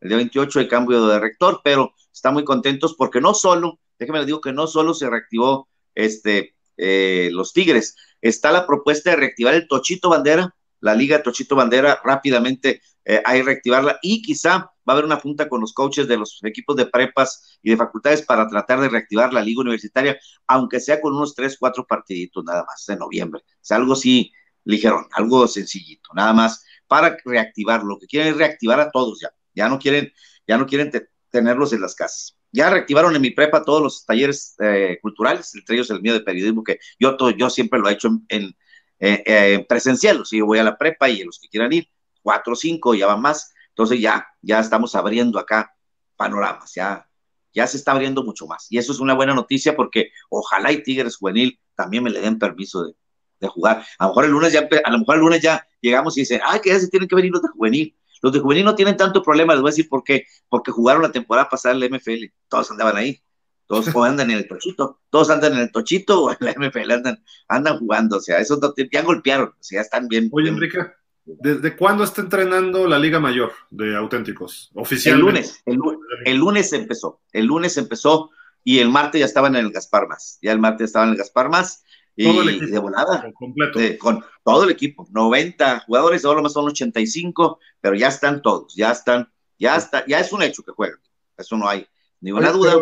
[0.00, 4.20] El día 28 hay cambio de rector, pero están muy contentos porque no solo déjeme
[4.20, 9.16] le digo que no solo se reactivó este, eh, los Tigres, está la propuesta de
[9.16, 14.70] reactivar el Tochito Bandera, la Liga Tochito Bandera, rápidamente eh, hay reactivarla y quizá va
[14.86, 18.22] a haber una junta con los coaches de los equipos de prepas y de facultades
[18.22, 22.64] para tratar de reactivar la Liga Universitaria, aunque sea con unos tres, cuatro partiditos nada
[22.66, 23.42] más de noviembre.
[23.46, 24.32] O sea, algo así
[24.64, 27.82] ligerón, algo sencillito, nada más para reactivar.
[27.82, 29.30] Lo que quieren es reactivar a todos ya.
[29.54, 30.12] Ya no quieren,
[30.46, 30.90] ya no quieren
[31.30, 35.76] tenerlos en las casas ya reactivaron en mi prepa todos los talleres eh, culturales, entre
[35.76, 38.56] ellos el mío de periodismo, que yo, todo, yo siempre lo he hecho en,
[38.98, 41.88] eh, eh, presencial, o sea, yo voy a la prepa y los que quieran ir,
[42.22, 45.74] cuatro o cinco, ya van más, entonces ya, ya estamos abriendo acá
[46.16, 47.08] panoramas, ya,
[47.52, 50.82] ya se está abriendo mucho más, y eso es una buena noticia porque ojalá y
[50.82, 52.94] Tigres Juvenil también me le den permiso de,
[53.40, 56.16] de jugar, a lo mejor el lunes ya, a lo mejor el lunes ya llegamos
[56.16, 58.64] y dicen, ay, que ya se tienen que venir los de juvenil, los de juvenil
[58.64, 60.26] no tienen tanto problema, les voy a decir por qué.
[60.48, 62.32] Porque jugaron la temporada pasada en la MFL.
[62.48, 63.22] Todos andaban ahí.
[63.68, 64.98] Todos andan en el tochito.
[65.10, 66.90] Todos andan en el tochito o en la MFL.
[66.90, 68.16] Andan, andan jugando.
[68.16, 68.58] O sea, eso
[68.90, 69.50] ya golpearon.
[69.50, 70.28] O sea, están bien.
[70.32, 70.78] Oye, Enrique,
[71.24, 74.72] ¿desde cuándo está entrenando la Liga Mayor de Auténticos?
[74.74, 75.44] Oficialmente.
[75.66, 76.02] El lunes.
[76.24, 77.20] El, lunes empezó.
[77.32, 78.30] El lunes empezó
[78.64, 80.38] y el martes ya estaban en el Gaspar Más.
[80.42, 81.84] Ya el martes estaban en el Gaspar Más
[82.24, 83.32] todo el equipo, de volada.
[83.32, 83.78] Completo.
[83.98, 85.06] con todo el equipo.
[85.10, 90.18] 90 jugadores, ahora más son 85, pero ya están todos, ya están, ya está, ya
[90.18, 90.98] es un hecho que juegan.
[91.36, 91.86] Eso no hay
[92.20, 92.74] ninguna duda.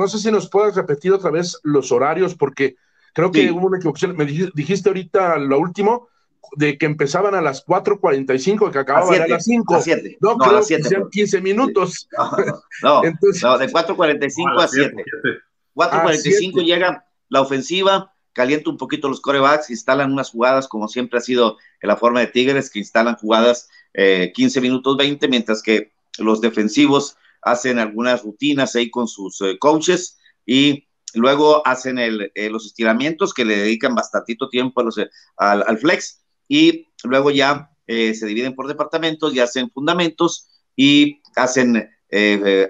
[0.00, 2.76] No sé si nos puedes repetir otra vez los horarios, porque
[3.12, 4.16] creo que hubo una equivocación.
[4.16, 6.08] Me dijiste, ahorita lo último,
[6.56, 9.74] de que empezaban a las 4.45 que acababan a, las 5.
[9.74, 10.18] A 7.
[10.20, 12.08] No, no, creo a 7, que sean 15 minutos.
[12.82, 15.04] No, no, de 4.45 a 7.
[15.74, 21.22] 4.45 llega la ofensiva, calienta un poquito los corebacks, instalan unas jugadas como siempre ha
[21.22, 25.92] sido en la forma de Tigres, que instalan jugadas 15 eh, minutos 20, mientras que
[26.18, 32.50] los defensivos hacen algunas rutinas ahí con sus eh, coaches y luego hacen el, eh,
[32.50, 34.98] los estiramientos que le dedican bastantito tiempo a los,
[35.36, 41.90] al, al, flex y luego ya se dividen por departamentos y hacen fundamentos y hacen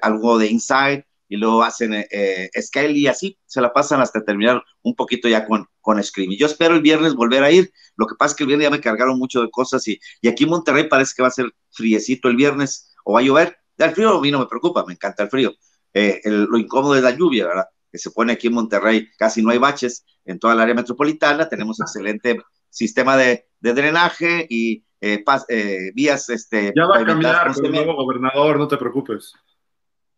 [0.00, 4.62] algo de inside y luego hacen eh, scale y así se la pasan hasta terminar
[4.82, 7.72] un poquito ya con, con yo espero el viernes volver a ir.
[7.96, 10.28] Lo que pasa es que el viernes ya me cargaron mucho de cosas y, y
[10.28, 13.59] aquí en Monterrey parece que va a ser friecito el viernes o va a llover.
[13.86, 15.52] El frío a mí no me preocupa, me encanta el frío,
[15.92, 17.66] eh, lo incómodo es la lluvia, ¿verdad?
[17.90, 21.48] Que se pone aquí en Monterrey, casi no hay baches en toda el área metropolitana,
[21.48, 26.28] tenemos excelente sistema de, drenaje y eh, eh, vías.
[26.28, 29.34] Este, ya va a cambiar con el nuevo gobernador, no te preocupes.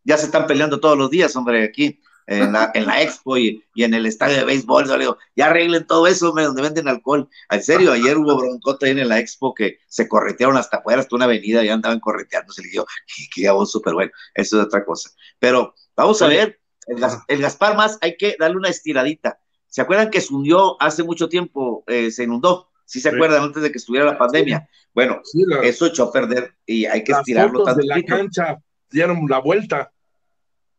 [0.03, 3.63] Ya se están peleando todos los días, hombre, aquí en la, en la expo y,
[3.75, 4.87] en el estadio de béisbol.
[4.87, 7.27] Yo digo, ya arreglen todo eso, hombre, donde venden alcohol.
[7.49, 11.25] En serio, ayer hubo broncota en la expo que se corretearon hasta afuera, hasta una
[11.25, 12.61] avenida, y andaban correteándose.
[12.61, 12.85] Le digo,
[13.33, 14.11] que ya súper bueno.
[14.33, 15.09] Eso es otra cosa.
[15.39, 19.39] Pero vamos a ver, el, Gaspar más hay que darle una estiradita.
[19.67, 21.83] ¿Se acuerdan que se hundió hace mucho tiempo?
[21.87, 22.69] Eh, se inundó.
[22.85, 24.69] ¿Sí se acuerdan antes de que estuviera la pandemia?
[24.93, 25.21] Bueno,
[25.63, 27.81] eso echó a perder y hay que estirarlo tanto.
[27.81, 28.57] de la cancha
[28.89, 29.91] dieron la vuelta.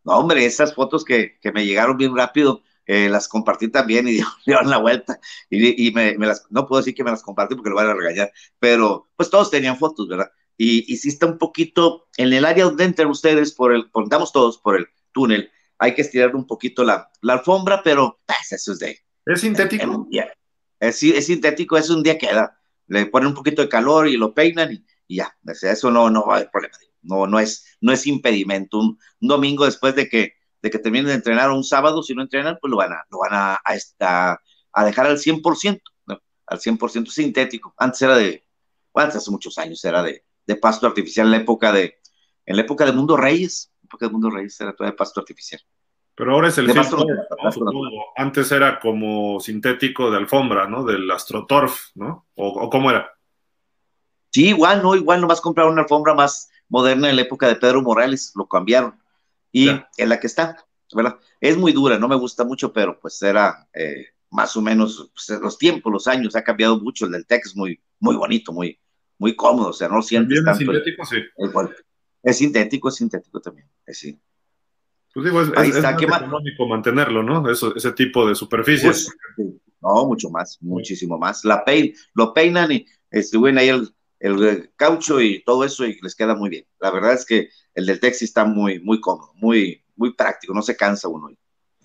[0.04, 4.68] No, hombre, esas fotos que, me llegaron bien rápido, eh, las compartí también y dieron
[4.70, 5.18] la vuelta.
[5.50, 8.32] Y, me, las, no puedo decir que me las compartí porque lo van a regañar,
[8.58, 10.30] pero pues todos tenían fotos, ¿verdad?
[10.56, 14.30] Y, y sí está un poquito en el área donde entran ustedes, por el, contamos
[14.32, 18.78] todos por el túnel, hay que estirar un poquito la, alfombra, pero pues, eso es
[18.78, 18.98] de...
[19.26, 20.06] ¿Es sintético?
[20.80, 22.60] Es, es, sintético, es un día queda.
[22.86, 25.34] Le ponen un poquito de calor y lo peinan y, ya.
[25.62, 28.78] eso no, no va a haber problema no, no es, no es impedimento.
[28.78, 32.22] Un, domingo después de que, de que terminen de entrenar o un sábado, si no
[32.22, 33.60] entrenan, pues lo van a, lo van a,
[34.00, 34.38] a,
[34.72, 36.20] a dejar al 100%, ¿no?
[36.46, 37.74] al 100% sintético.
[37.78, 38.44] Antes era de,
[38.92, 41.98] bueno, hace muchos años era de, de pasto artificial en la época de,
[42.46, 44.94] en la época de Mundo Reyes, en la época de Mundo Reyes era todo de
[44.94, 45.60] pasto artificial.
[46.16, 46.72] Pero ahora es el
[48.16, 50.84] Antes era como sintético de alfombra, ¿no?
[50.84, 52.28] Del astroturf, ¿no?
[52.34, 53.10] ¿O, ¿O, cómo era?
[54.30, 57.83] Sí, igual, no, igual nomás comprar una alfombra más, moderna en la época de Pedro
[57.83, 58.94] Morales, lo cambiaron.
[59.53, 60.57] Y en la que está,
[60.94, 61.18] ¿verdad?
[61.40, 65.40] Es muy dura, no me gusta mucho, pero pues era eh, más o menos pues,
[65.40, 67.07] los tiempos, los años, ha cambiado mucho.
[67.07, 68.79] El del Tech es muy, muy bonito, muy,
[69.18, 70.50] muy cómodo, o sea, no sientes tanto.
[70.53, 71.16] Es sintético, sí.
[72.22, 74.20] es sintético, es sintético también, es, sí.
[75.12, 77.48] Pues digo, es, Ahí está, más económico mantenerlo, ¿no?
[77.48, 79.14] Eso, ese tipo de superficies.
[79.37, 79.48] Pues,
[79.81, 81.44] no, mucho más, muchísimo más.
[81.44, 86.14] La pein, lo peinan y distribuyen ahí el, el caucho y todo eso y les
[86.14, 86.64] queda muy bien.
[86.80, 90.62] La verdad es que el del Texi está muy, muy cómodo, muy, muy práctico, no
[90.62, 91.30] se cansa uno.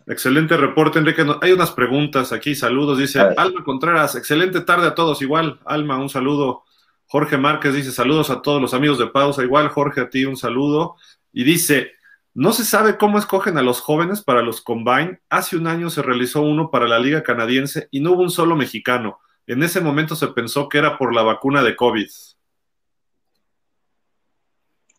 [0.07, 1.25] Excelente reporte, Enrique.
[1.41, 2.97] Hay unas preguntas aquí, saludos.
[2.97, 5.21] Dice Alma Contreras, excelente tarde a todos.
[5.21, 6.63] Igual, Alma, un saludo.
[7.05, 9.43] Jorge Márquez dice saludos a todos los amigos de pausa.
[9.43, 10.95] Igual, Jorge, a ti un saludo.
[11.31, 11.91] Y dice,
[12.33, 15.19] no se sabe cómo escogen a los jóvenes para los combine.
[15.29, 18.55] Hace un año se realizó uno para la Liga Canadiense y no hubo un solo
[18.55, 19.19] mexicano.
[19.49, 22.07] En ese momento se pensó que era por la vacuna de COVID.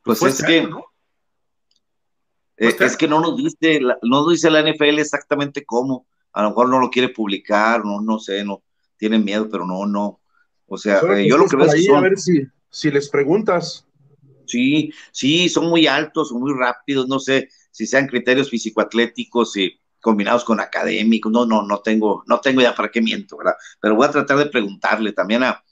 [0.02, 0.84] Pues es que, ¿no?
[2.56, 6.06] es, que no nos dice, no dice la NFL exactamente cómo.
[6.32, 8.62] A lo mejor no lo quiere publicar, no, no sé, no
[8.96, 10.20] tienen miedo, pero no, no.
[10.66, 13.86] O sea, eh, yo lo que veo es que a ver si, si les preguntas.
[14.46, 19.80] Sí, sí, son muy altos, son muy rápidos, no sé si sean criterios físico-atléticos y
[20.00, 23.54] combinados con académicos, no, no, no tengo, no tengo ya para qué miento, ¿verdad?
[23.80, 25.62] Pero voy a tratar de preguntarle también a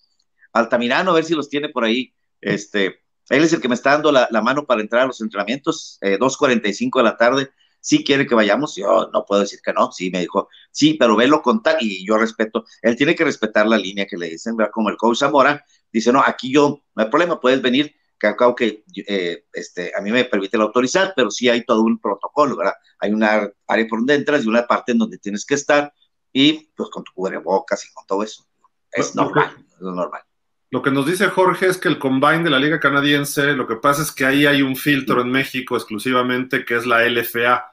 [0.52, 3.92] Altamirano, a ver si los tiene por ahí, este, él es el que me está
[3.92, 8.26] dando la, mano para entrar a los entrenamientos, eh, 2.45 de la tarde, si quiere
[8.26, 11.76] que vayamos, yo no puedo decir que no, sí, me dijo, sí, pero velo contar,
[11.80, 14.72] y yo respeto, él tiene que respetar la línea que le dicen, ¿verdad?
[14.72, 18.84] Como el coach Zamora, dice, no, aquí yo, no hay problema, puedes venir, que, que
[19.06, 22.74] eh, este, a mí me permite el autorizar, pero sí hay todo un protocolo, ¿verdad?
[22.98, 25.92] Hay una área por donde entras y una parte en donde tienes que estar
[26.32, 28.44] y pues con tu cubrebocas y con todo eso.
[28.90, 30.22] Es normal, es normal.
[30.70, 33.76] Lo que nos dice Jorge es que el combine de la Liga Canadiense, lo que
[33.76, 37.70] pasa es que ahí hay un filtro en México exclusivamente que es la LFA.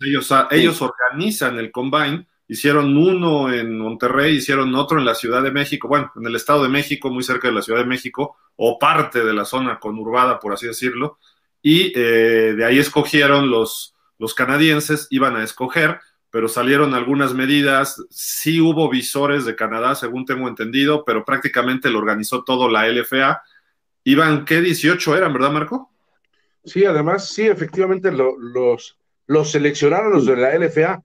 [0.00, 5.50] ellos, ellos organizan el combine, hicieron uno en Monterrey, hicieron otro en la Ciudad de
[5.50, 8.78] México, bueno, en el Estado de México, muy cerca de la Ciudad de México, o
[8.78, 11.18] parte de la zona conurbada, por así decirlo,
[11.60, 18.04] y eh, de ahí escogieron los, los canadienses, iban a escoger, pero salieron algunas medidas,
[18.10, 23.42] sí hubo visores de Canadá, según tengo entendido, pero prácticamente lo organizó todo la LFA.
[24.04, 25.90] Iban, ¿qué 18 eran, verdad, Marco?
[26.64, 31.02] Sí, además, sí, efectivamente los, los seleccionaron los de la LFA.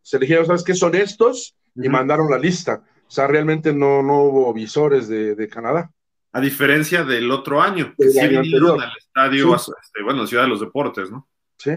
[0.00, 0.74] Se eligieron, ¿sabes qué?
[0.74, 2.82] Son estos y mandaron la lista.
[3.06, 5.92] O sea, realmente no, no hubo visores de, Canadá.
[6.32, 10.60] A diferencia del otro año, que sí vinieron al estadio, este, bueno, Ciudad de los
[10.60, 11.28] Deportes, ¿no?
[11.58, 11.72] Sí.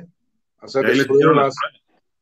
[0.62, 1.56] O sea, las,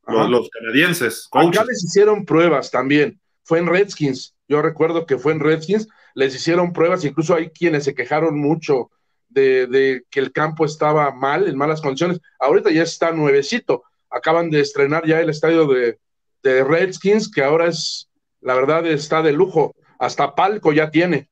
[0.06, 1.28] los, canadienses.
[1.32, 3.20] Acá les hicieron pruebas también.
[3.42, 4.34] Fue en Redskins.
[4.48, 5.88] Yo recuerdo que fue en Redskins.
[6.14, 7.04] Les hicieron pruebas.
[7.04, 8.90] Incluso hay quienes se quejaron mucho
[9.28, 12.20] de, que el campo estaba mal, en malas condiciones.
[12.38, 13.84] Ahorita ya está nuevecito.
[14.10, 15.98] Acaban de estrenar ya el estadio de,
[16.42, 18.08] de Redskins, que ahora es,
[18.40, 19.74] la verdad, está de lujo.
[19.98, 21.28] Hasta palco ya tiene.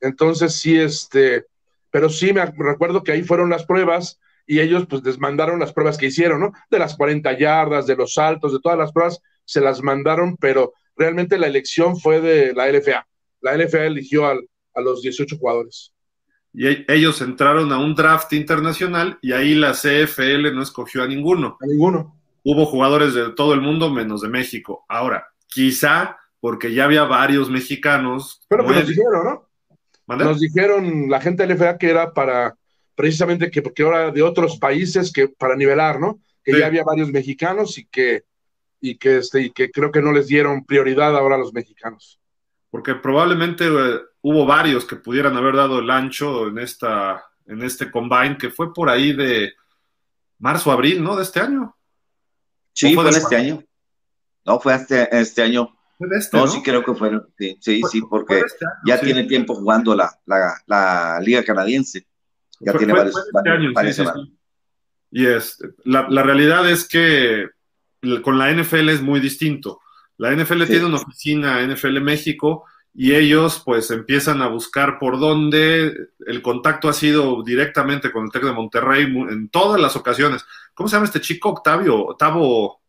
[0.00, 1.46] Entonces, sí, este,
[1.90, 5.72] pero sí me recuerdo que ahí fueron las pruebas y ellos pues les mandaron las
[5.72, 6.52] pruebas que hicieron, ¿no?
[6.70, 10.72] De las 40 yardas, de los saltos, de todas las pruebas, se las mandaron, pero
[10.96, 13.06] realmente la elección fue de la LFA.
[13.40, 15.92] La LFA eligió a los 18 jugadores.
[16.52, 21.08] Y e, ellos entraron a un draft internacional y ahí la CFL no escogió a
[21.08, 21.56] ninguno.
[21.60, 22.18] A ninguno.
[22.44, 24.84] Hubo jugadores de todo el mundo menos de México.
[24.88, 28.44] Ahora, quizá porque ya había varios mexicanos.
[28.48, 29.48] Pero que nos dijeron, ¿no?
[30.16, 32.56] Nos dijeron la gente del FA que era para
[32.94, 36.20] precisamente que porque ahora de otros países que para nivelar, ¿no?
[36.44, 38.24] Que ya había varios mexicanos y que
[38.80, 42.18] y que este y que creo que no les dieron prioridad ahora a los mexicanos.
[42.70, 47.90] Porque probablemente eh, hubo varios que pudieran haber dado el ancho en esta en este
[47.90, 49.52] combine que fue por ahí de
[50.38, 51.16] marzo abril, ¿no?
[51.16, 51.76] De este año.
[52.72, 53.62] Sí, fue, de este año.
[54.44, 55.74] No, fue este, este año.
[56.10, 57.10] Este, no, sí creo que fue.
[57.60, 62.06] Sí, sí, porque este ya tiene tiempo jugando la, la, Liga Canadiense.
[62.62, 63.74] Ya tiene varios, este años,
[65.10, 67.48] Y es, la, la, realidad es que
[68.22, 69.80] con la NFL es muy distinto.
[70.16, 76.08] La NFL tiene una oficina NFL México y ellos pues empiezan a buscar por dónde
[76.26, 80.44] el contacto ha sido directamente con el TEC de Monterrey en todas las ocasiones.
[80.74, 81.50] ¿Cómo se llama este chico?
[81.50, 82.82] Octavio, Octavo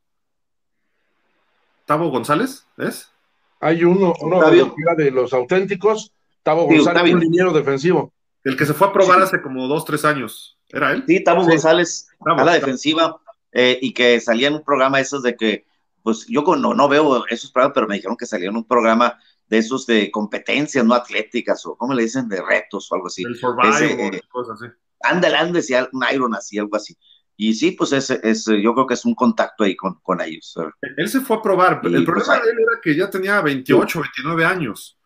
[1.86, 3.09] Tavo González, ¿es?
[3.59, 4.41] Hay uno, uno
[4.97, 6.12] de los auténticos,
[6.43, 8.13] Tavo González, un liniero defensivo.
[8.43, 10.58] El que se fue a probar hace como dos, tres años.
[10.69, 11.03] ¿Era él?
[11.08, 15.36] Sí, Tavo González, a la defensiva, eh, y que salía en un programa esos de
[15.36, 15.65] que,
[16.01, 19.17] pues yo no, no veo esos programas, pero me dijeron que salía en un programa
[19.47, 22.27] de esos de competencias no atléticas, o ¿cómo le dicen?
[22.27, 23.23] De retos o algo así.
[23.23, 24.73] El survival, eh, cosas así.
[25.01, 25.38] Ándale,
[25.91, 26.97] un Iron así, algo así.
[27.36, 30.56] Y sí, pues es, es, yo creo que es un contacto ahí con, con ellos.
[30.97, 31.82] Él se fue a probar.
[31.84, 34.97] el pues, problema de él era que ya tenía 28, 29 años.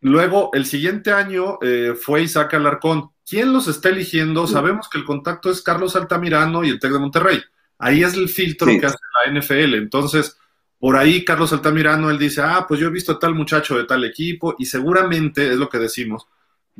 [0.00, 3.10] Luego, el siguiente año eh, fue Isaac Alarcón.
[3.28, 4.46] ¿Quién los está eligiendo?
[4.46, 7.40] Sabemos que el contacto es Carlos Altamirano y el TEC de Monterrey.
[7.78, 9.74] Ahí es el filtro que hace la NFL.
[9.74, 10.36] Entonces,
[10.78, 13.84] por ahí Carlos Altamirano, él dice, ah, pues yo he visto a tal muchacho de
[13.84, 16.26] tal equipo y seguramente es lo que decimos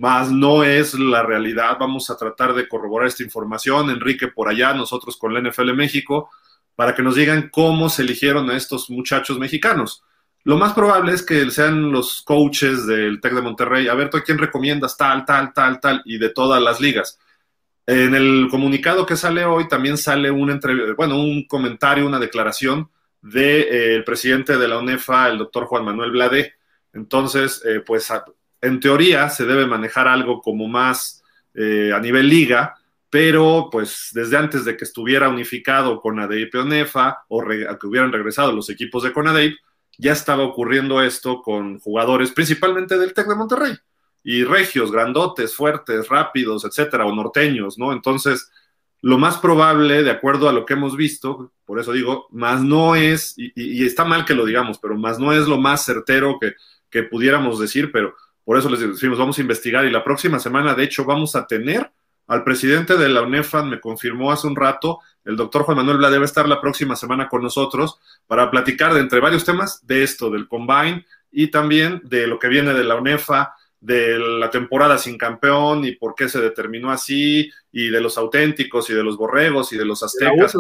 [0.01, 1.77] más no es la realidad.
[1.79, 6.31] Vamos a tratar de corroborar esta información, Enrique por allá, nosotros con la NFL México,
[6.75, 10.03] para que nos digan cómo se eligieron a estos muchachos mexicanos.
[10.45, 13.89] Lo más probable es que sean los coaches del TEC de Monterrey.
[13.89, 16.03] A ver, ¿tú a quién recomiendas tal, tal, tal, tal?
[16.07, 17.19] Y de todas las ligas.
[17.87, 20.61] En el comunicado que sale hoy también sale un,
[20.97, 22.89] bueno, un comentario, una declaración
[23.21, 26.55] del de, eh, presidente de la UNEFA, el doctor Juan Manuel Blade.
[26.93, 28.11] Entonces, eh, pues
[28.61, 31.23] en teoría se debe manejar algo como más
[31.55, 32.77] eh, a nivel liga,
[33.11, 36.59] pero pues desde antes de que estuviera unificado con ADEIP y
[37.29, 37.45] o
[37.79, 39.57] que hubieran regresado los equipos de CONADEIP,
[39.99, 43.73] ya estaba ocurriendo esto con jugadores principalmente del TEC de Monterrey
[44.23, 47.93] y regios, grandotes, fuertes, rápidos, etcétera, o norteños, ¿no?
[47.93, 48.51] Entonces,
[49.03, 52.95] lo más probable, de acuerdo a lo que hemos visto, por eso digo, más no
[52.95, 56.55] es, y, está mal que lo digamos, pero más no es lo más certero que,
[56.91, 60.75] que pudiéramos decir, pero por eso les decimos, vamos a investigar y la próxima semana,
[60.75, 61.91] de hecho, vamos a tener
[62.31, 66.11] al presidente de la UNEFAN, me confirmó hace un rato, el doctor Juan Manuel Bla
[66.11, 70.31] debe estar la próxima semana con nosotros para platicar de entre varios temas de esto,
[70.31, 75.19] del Combine y también de lo que viene de la UNEFA, de la temporada sin
[75.19, 79.73] campeón y por qué se determinó así, y de los auténticos y de los borregos
[79.73, 80.55] y de los aztecas.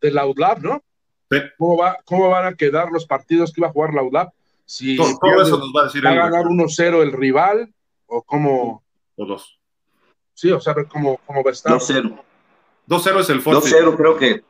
[0.00, 0.84] De la UDLAB, ¿no?
[1.58, 4.28] ¿Cómo, va, ¿Cómo van a quedar los partidos que iba a jugar la UDLAB?
[4.66, 6.06] Si todo, eso nos va a decir.
[6.06, 7.74] ¿Va a ganar 1-0 el rival?
[8.06, 8.84] ¿O cómo?
[9.16, 9.59] O dos.
[10.34, 11.72] Sí, o sea, va a estar.
[11.72, 12.22] 2-0.
[12.88, 13.68] 2-0 es el fuerte.
[13.68, 14.42] 2-0 creo que.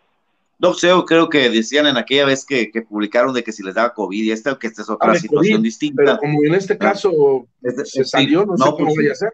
[0.60, 3.94] 2-0 creo que decían en aquella vez que, que, publicaron de que si les daba
[3.94, 6.02] COVID y esta, que esta es otra situación distinta.
[6.04, 7.48] Pero como en este caso
[7.84, 9.32] se salió, no, sé cómo pues, vaya a ser.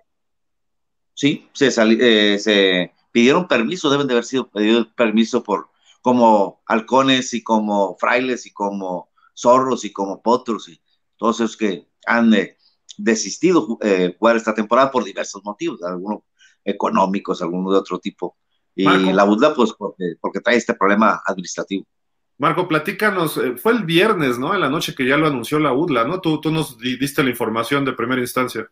[1.14, 5.68] Sí, se, eh, se pidieron permiso, deben de haber sido pedido permiso por
[6.00, 10.80] como halcones y como frailes y como zorros y como potros y
[11.16, 12.56] todos esos que han eh,
[12.96, 16.20] desistido eh, jugar esta temporada por diversos motivos, algunos
[16.66, 18.36] económicos, algunos de otro tipo.
[18.74, 21.86] Y la UDLA, pues, porque, trae este problema administrativo.
[22.36, 24.54] Marco, platícanos, eh, fue el viernes, ¿no?
[24.54, 26.20] En la noche que ya lo anunció la UDLA, ¿no?
[26.20, 28.68] Tú, tú nos diste la información de primera instancia.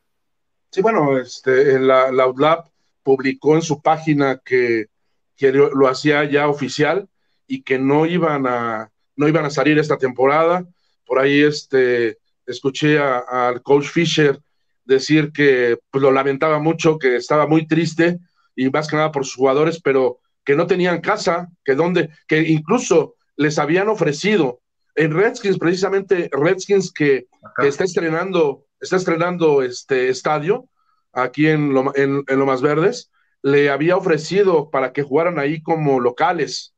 [0.71, 2.65] Sí, bueno, este, la, la UDLA
[3.03, 4.89] publicó en su página que,
[5.37, 7.09] que lo hacía ya oficial
[7.47, 10.67] y que no iban a no iban a salir esta temporada.
[11.07, 14.41] Por ahí este, escuché al coach Fisher
[14.85, 18.19] decir que pues, lo lamentaba mucho, que estaba muy triste
[18.57, 22.41] y más que nada por sus jugadores, pero que no tenían casa, que donde, que
[22.41, 24.61] incluso les habían ofrecido
[24.95, 27.27] en Redskins, precisamente Redskins que,
[27.59, 30.69] está estrenando, está estrenando este estadio
[31.13, 33.11] aquí en, lo, en, Lomas Verdes,
[33.43, 36.75] le había ofrecido para que jugaran ahí como locales.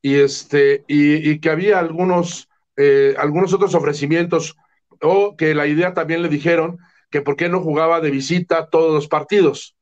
[0.00, 4.56] Y este y, que había algunos eh, algunos otros ofrecimientos
[5.02, 6.78] o que la idea también le dijeron
[7.10, 9.76] que por qué no jugaba de visita todos los partidos,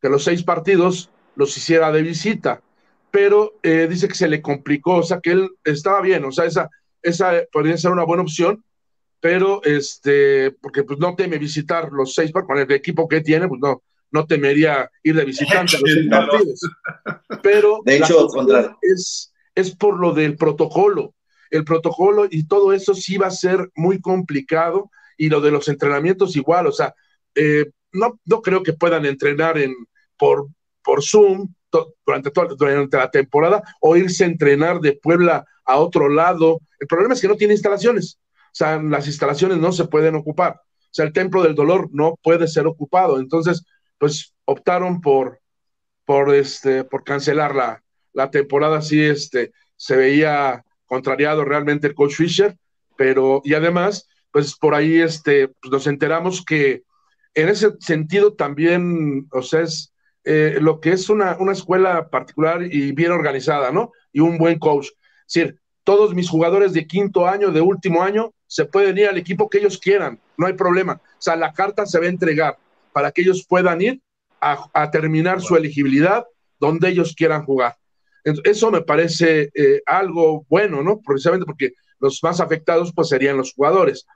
[0.00, 2.62] que los seis partidos los hiciera de visita,
[3.10, 6.44] pero eh, dice que se le complicó, o sea que él estaba bien, o sea,
[6.44, 6.68] esa,
[7.02, 8.64] esa podría ser una buena opción,
[9.20, 13.60] pero este, porque pues no teme visitar los seis, con el equipo que tiene, pues
[13.60, 16.60] no, no temería ir de visitante a los seis partidos.
[17.42, 18.28] Pero de hecho,
[18.82, 21.14] es, es por lo del protocolo.
[21.50, 25.68] El protocolo y todo eso sí va a ser muy complicado y lo de los
[25.68, 26.94] entrenamientos igual, o sea,
[27.34, 29.74] eh, no, no creo que puedan entrenar en,
[30.16, 30.48] por,
[30.82, 31.52] por Zoom
[32.06, 36.60] durante, toda, durante la temporada o irse a entrenar de Puebla a otro lado.
[36.78, 38.18] El problema es que no tiene instalaciones.
[38.30, 40.54] O sea, las instalaciones no se pueden ocupar.
[40.54, 43.20] O sea, el templo del dolor no puede ser ocupado.
[43.20, 43.64] Entonces,
[43.98, 45.40] pues optaron por,
[46.04, 48.80] por, este, por cancelar la, la temporada.
[48.80, 52.56] Sí, este, se veía contrariado realmente el coach Fisher,
[52.96, 54.08] pero, y además,
[54.38, 56.84] pues por ahí este, pues nos enteramos que
[57.34, 62.62] en ese sentido también, o sea, es eh, lo que es una, una escuela particular
[62.62, 63.90] y bien organizada, ¿no?
[64.12, 64.90] Y un buen coach.
[65.26, 69.18] Es decir, todos mis jugadores de quinto año, de último año, se pueden ir al
[69.18, 71.00] equipo que ellos quieran, no hay problema.
[71.02, 72.56] O sea, la carta se va a entregar
[72.92, 74.00] para que ellos puedan ir
[74.40, 76.24] a, terminar su elegibilidad
[76.60, 77.74] donde ellos quieran jugar.
[78.44, 81.00] eso me parece eh, algo bueno, ¿no?
[81.00, 84.06] Precisamente porque los más afectados pues serían los jugadores.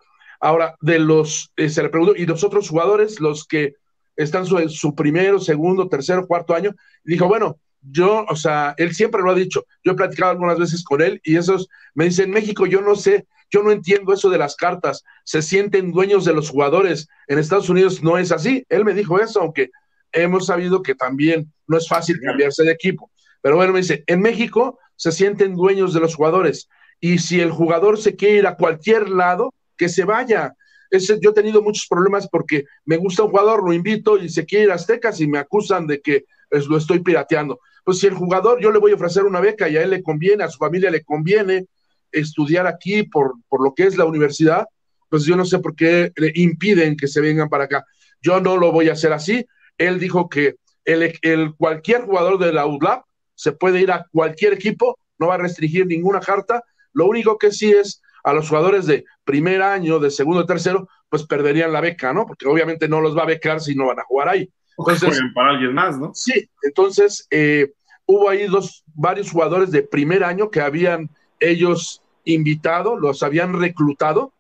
[0.43, 3.76] Ahora, de los, eh, se le preguntó, ¿y los otros jugadores, los que
[4.16, 6.74] están su, su primero, segundo, tercero, cuarto año?
[7.05, 10.82] dijo, bueno, yo, o sea, él siempre lo ha dicho, yo he platicado algunas veces
[10.82, 14.38] con él y esos me dicen, México, yo no sé, yo no entiendo eso de
[14.38, 18.84] las cartas, se sienten dueños de los jugadores, en Estados Unidos no es así, él
[18.84, 19.70] me dijo eso, aunque
[20.11, 23.12] hemos sabido que también no es fácil cambiarse de equipo,
[23.43, 26.68] pero bueno, me dice, en México se sienten dueños de los jugadores
[27.01, 30.55] y si el jugador se quiere ir a cualquier lado, que se vaya,
[30.91, 34.45] ese, yo he tenido muchos problemas porque me gusta un jugador, lo invito y se
[34.45, 38.14] quiere ir a Aztecas y me acusan de que lo estoy pirateando pues si el
[38.14, 40.59] jugador yo le voy a ofrecer una beca y a él le conviene, a su
[40.59, 41.66] familia le conviene
[42.11, 44.66] estudiar aquí por, por lo que es la universidad,
[45.09, 47.85] pues yo no sé por qué le impiden que se vengan para acá.
[48.20, 49.47] Yo no lo voy a hacer así.
[49.79, 53.05] Él dijo que el, el, cualquier jugador de la UDLAP
[53.35, 56.62] se puede ir a cualquier equipo, no va a restringir ninguna carta.
[56.93, 61.25] Lo único que sí es a los jugadores de primer año, de segundo, tercero, pues
[61.25, 62.27] perderían la beca, ¿no?
[62.27, 64.51] Porque obviamente no los va a becar si no van a jugar ahí.
[64.79, 66.12] Entonces, para alguien más, ¿no?
[66.14, 67.73] Sí, entonces eh,
[68.07, 71.11] hubo ahí dos, varios jugadores de primer año que habían
[71.41, 74.33] ellos invitado, los habían reclutado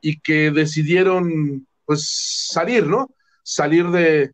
[0.00, 3.10] y que decidieron pues salir, ¿no?
[3.42, 4.32] Salir de,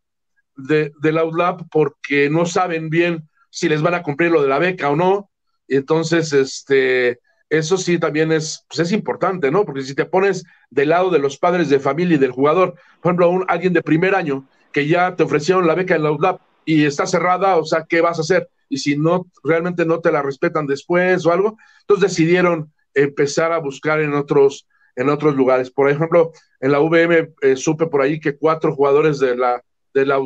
[0.57, 4.59] de, del Outlab porque no saben bien si les van a cumplir lo de la
[4.59, 5.31] beca o no.
[5.69, 7.21] Entonces, este,
[7.51, 9.65] eso sí también es, pues es importante, ¿no?
[9.65, 13.11] Porque si te pones del lado de los padres de familia y del jugador, por
[13.11, 16.41] ejemplo, un, alguien de primer año que ya te ofrecieron la beca en la UDLAP
[16.65, 18.49] y está cerrada, o sea, ¿qué vas a hacer?
[18.69, 23.59] Y si no, realmente no te la respetan después o algo, entonces decidieron empezar a
[23.59, 24.67] buscar en otros,
[24.97, 25.71] en otros lugares.
[25.71, 29.63] Por ejemplo, en la VM eh, supe por ahí que cuatro jugadores de la,
[29.95, 30.19] de la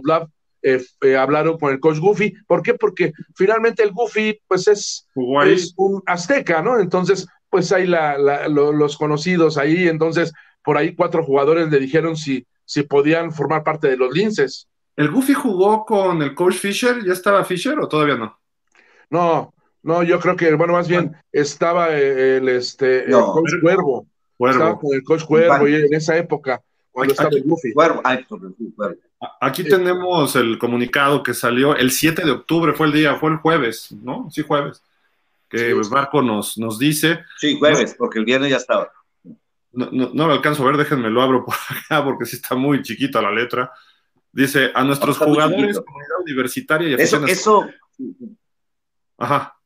[0.63, 2.35] eh, eh, hablaron con el coach Goofy.
[2.47, 2.75] ¿Por qué?
[2.75, 5.09] Porque finalmente el Goofy, pues es,
[5.47, 6.79] es un azteca, ¿no?
[6.79, 8.17] Entonces, pues hay la,
[8.49, 10.33] los conocidos ahí, entonces
[10.63, 14.69] por ahí cuatro jugadores le dijeron si si podían formar parte de los linces.
[14.95, 17.05] ¿El Goofy jugó con el coach Fisher?
[17.05, 18.39] ¿Ya estaba Fisher o todavía no?
[19.11, 19.53] No,
[19.83, 24.07] no, yo creo que, bueno, más bien estaba el, este, el coach Cuervo.
[24.39, 27.73] Estaba con el coach Cuervo y en esa época, cuando estaba el Goofy.
[29.41, 33.37] Aquí tenemos el comunicado que salió el 7 de octubre, fue el día, fue el
[33.37, 34.29] jueves, ¿no?
[34.31, 34.83] Sí, jueves.
[35.49, 35.91] Que sí.
[35.91, 37.21] Marco nos, nos dice.
[37.39, 38.91] Sí, jueves, porque el viernes ya estaba
[39.73, 42.83] no, no, lo alcanzo a ver, déjenme lo abro por acá porque sí está muy
[42.83, 43.73] chiquita la letra.
[44.33, 47.69] Dice, a nuestros jugadores, comunidad universitaria y Eso, eso.
[49.19, 49.57] Ajá.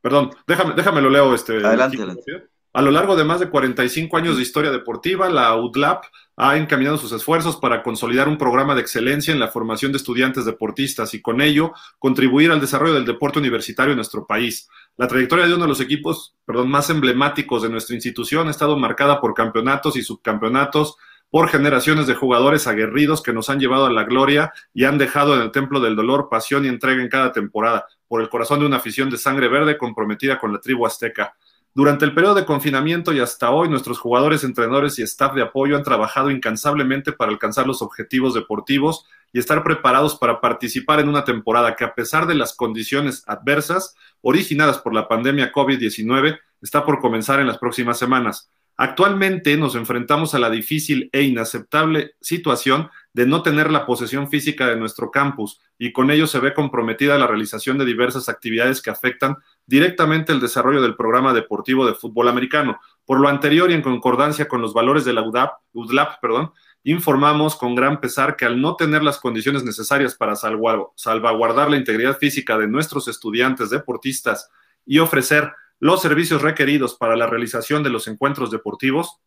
[0.00, 1.54] Perdón, déjame, déjame lo leo este.
[1.54, 2.48] Adelante, adelante.
[2.76, 6.06] A lo largo de más de 45 años de historia deportiva, la UDLAP
[6.36, 10.44] ha encaminado sus esfuerzos para consolidar un programa de excelencia en la formación de estudiantes
[10.44, 14.68] deportistas y con ello contribuir al desarrollo del deporte universitario en nuestro país.
[14.96, 18.76] La trayectoria de uno de los equipos perdón, más emblemáticos de nuestra institución ha estado
[18.76, 20.96] marcada por campeonatos y subcampeonatos,
[21.30, 25.36] por generaciones de jugadores aguerridos que nos han llevado a la gloria y han dejado
[25.36, 28.66] en el templo del dolor pasión y entrega en cada temporada, por el corazón de
[28.66, 31.36] una afición de sangre verde comprometida con la tribu azteca.
[31.76, 35.76] Durante el periodo de confinamiento y hasta hoy, nuestros jugadores, entrenadores y staff de apoyo
[35.76, 41.24] han trabajado incansablemente para alcanzar los objetivos deportivos y estar preparados para participar en una
[41.24, 47.00] temporada que a pesar de las condiciones adversas originadas por la pandemia COVID-19 está por
[47.00, 48.48] comenzar en las próximas semanas.
[48.76, 54.68] Actualmente nos enfrentamos a la difícil e inaceptable situación de no tener la posesión física
[54.68, 58.90] de nuestro campus y con ello se ve comprometida la realización de diversas actividades que
[58.90, 59.36] afectan
[59.66, 62.80] directamente el desarrollo del programa deportivo de fútbol americano.
[63.04, 66.52] Por lo anterior y en concordancia con los valores de la UDAP, UDLAP, perdón,
[66.84, 72.18] informamos con gran pesar que al no tener las condiciones necesarias para salvaguardar la integridad
[72.18, 74.50] física de nuestros estudiantes deportistas
[74.84, 79.20] y ofrecer los servicios requeridos para la realización de los encuentros deportivos,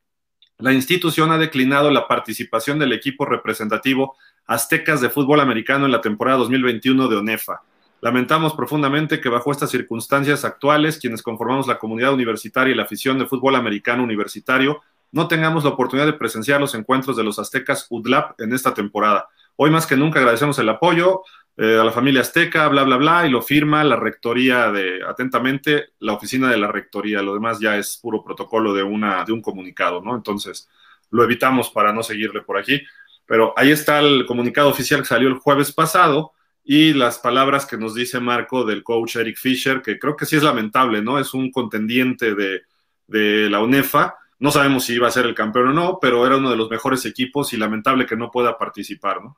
[0.60, 4.16] la institución ha declinado la participación del equipo representativo
[4.46, 7.62] Aztecas de fútbol americano en la temporada 2021 de ONEFA.
[8.02, 13.18] Lamentamos profundamente que bajo estas circunstancias actuales, quienes conformamos la comunidad universitaria y la afición
[13.18, 14.82] de fútbol americano universitario,
[15.12, 19.28] no tengamos la oportunidad de presenciar los encuentros de los aztecas UDLAP en esta temporada.
[19.56, 21.24] Hoy más que nunca agradecemos el apoyo,
[21.60, 25.88] eh, a la familia Azteca, bla, bla, bla, y lo firma la rectoría de, atentamente,
[26.00, 27.24] la oficina de la rectoría.
[27.24, 30.16] Lo demás ya es puro protocolo de, una, de un comunicado, ¿no?
[30.16, 30.70] Entonces,
[31.10, 32.84] lo evitamos para no seguirle por aquí.
[33.26, 36.34] Pero ahí está el comunicado oficial que salió el jueves pasado
[36.70, 40.36] y las palabras que nos dice Marco del coach Eric Fisher, que creo que sí
[40.36, 41.18] es lamentable, ¿no?
[41.18, 42.64] Es un contendiente de,
[43.08, 44.18] de la UNEFA.
[44.40, 46.70] No sabemos si iba a ser el campeón o no, pero era uno de los
[46.70, 49.38] mejores equipos y lamentable que no pueda participar, ¿no?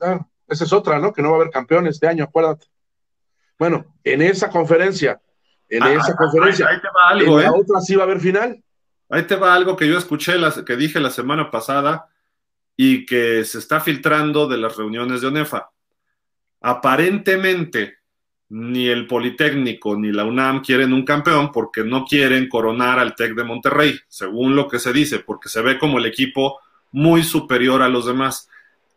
[0.00, 1.14] Ah, esa es otra, ¿no?
[1.14, 2.66] Que no va a haber campeón este año, acuérdate.
[3.58, 5.18] Bueno, en esa conferencia,
[5.66, 7.58] en ah, esa conferencia, ahí, te va algo, en la ¿eh?
[7.58, 8.62] otra sí va a haber final.
[9.08, 10.34] Ahí te va algo que yo escuché,
[10.66, 12.10] que dije la semana pasada
[12.76, 15.70] y que se está filtrando de las reuniones de ONEFA.
[16.60, 17.98] Aparentemente,
[18.50, 23.34] ni el Politécnico ni la UNAM quieren un campeón porque no quieren coronar al TEC
[23.34, 26.58] de Monterrey, según lo que se dice, porque se ve como el equipo
[26.92, 28.48] muy superior a los demás.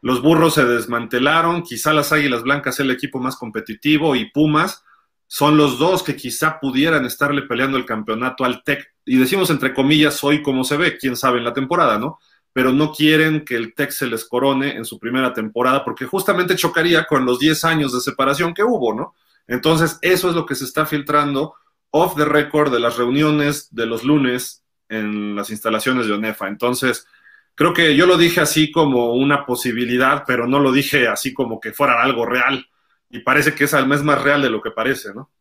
[0.02, 4.84] Los burros se desmantelaron, quizá las Águilas Blancas el equipo más competitivo y Pumas
[5.28, 8.94] son los dos que quizá pudieran estarle peleando el campeonato al TEC.
[9.06, 12.20] Y decimos entre comillas hoy como se ve, quién sabe en la temporada, ¿no?
[12.54, 16.56] Pero no quieren que el TEC se les corone en su primera temporada porque justamente
[16.56, 19.16] chocaría con los 10 años de separación que hubo, ¿no?
[19.48, 21.56] Entonces, eso es lo que se está filtrando
[21.90, 26.48] off the record de las reuniones de los lunes en las instalaciones de ONEFA.
[26.48, 27.08] Entonces,
[27.56, 31.60] creo que yo lo dije así como una posibilidad, pero no lo dije así como
[31.60, 32.68] que fuera algo real.
[33.10, 35.32] Y parece que es al mes más real de lo que parece, ¿no?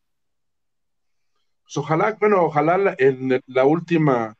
[1.62, 4.36] Pues ojalá, bueno, ojalá en la última,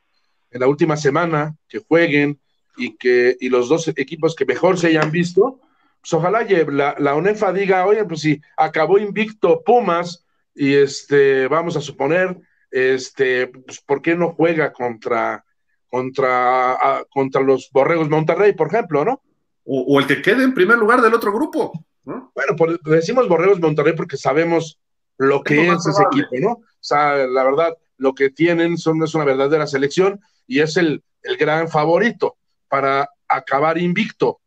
[0.51, 2.39] en la última semana que jueguen
[2.77, 5.59] y que y los dos equipos que mejor se hayan visto,
[6.01, 11.77] pues ojalá la, la UNEFA diga, oye, pues si acabó invicto Pumas y este, vamos
[11.77, 12.37] a suponer,
[12.71, 15.45] este, pues ¿por qué no juega contra
[15.93, 19.21] contra, contra los Borregos Monterrey, por ejemplo, ¿no?
[19.63, 21.71] O, el que quede en primer lugar del otro grupo,
[22.03, 22.31] ¿no?
[22.33, 24.79] Bueno, pues decimos Borregos Monterrey porque sabemos
[25.19, 26.49] lo que es, ese equipo, ¿no?
[26.53, 31.03] O sea, la verdad, lo que tienen son, es una verdadera selección y es el,
[31.21, 32.37] el gran favorito
[32.73, 34.41] para acabar invicto.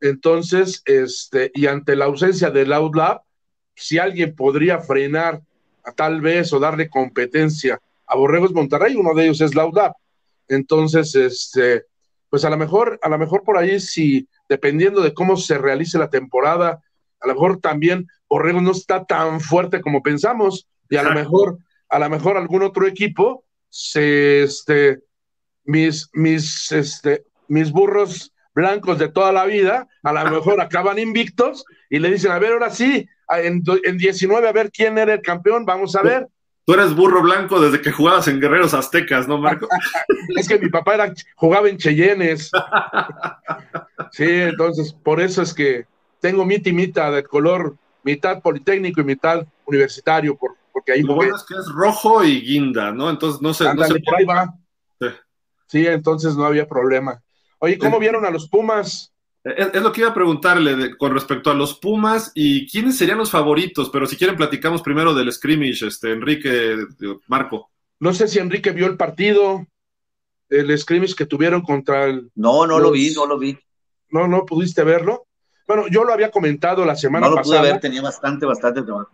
[0.00, 3.20] Entonces, este, y ante la ausencia del Outlab,
[3.76, 5.40] si alguien podría frenar
[5.84, 9.92] a, tal vez o darle competencia a Borregos Monterrey, uno de ellos es Laudab.
[10.48, 11.84] Entonces, este,
[12.28, 15.96] pues a lo mejor, a lo mejor por ahí, si dependiendo de cómo se realice
[15.96, 16.82] la temporada,
[17.20, 21.58] a lo mejor también Borrego no está tan fuerte como pensamos, y a lo mejor,
[21.88, 25.04] a lo mejor algún otro equipo, se, este,
[25.62, 31.64] mis, mis, este, mis burros blancos de toda la vida, a lo mejor acaban invictos
[31.88, 35.22] y le dicen, a ver, ahora sí, en, en 19, a ver quién era el
[35.22, 36.28] campeón, vamos a ver.
[36.64, 39.66] Tú eres burro blanco desde que jugabas en Guerreros Aztecas, ¿no, Marco?
[40.36, 42.50] es que mi papá era, jugaba en Cheyennes.
[44.12, 45.86] sí, entonces, por eso es que
[46.20, 50.38] tengo mi timita de color mitad politécnico y mitad universitario,
[50.72, 53.10] porque ahí Lo bueno es que es rojo y guinda, ¿no?
[53.10, 53.66] Entonces no sé.
[55.66, 55.86] Sí.
[55.86, 57.22] entonces no había problema.
[57.60, 59.12] Oye, ¿cómo vieron a los Pumas?
[59.44, 63.30] Es, lo que iba a preguntarle con respecto a los Pumas y quiénes serían los
[63.30, 66.76] favoritos, pero si quieren platicamos primero del scrimmage, este, Enrique,
[67.26, 67.70] Marco.
[68.00, 69.66] No sé si Enrique vio el partido,
[70.48, 72.30] el scrimmage que tuvieron contra el...
[72.34, 73.58] No, no lo vi, no lo vi.
[74.10, 75.26] No, no pudiste verlo.
[75.66, 77.42] Bueno, yo lo había comentado la semana pasada.
[77.42, 79.10] No lo pude ver, tenía bastante, bastante trabajo.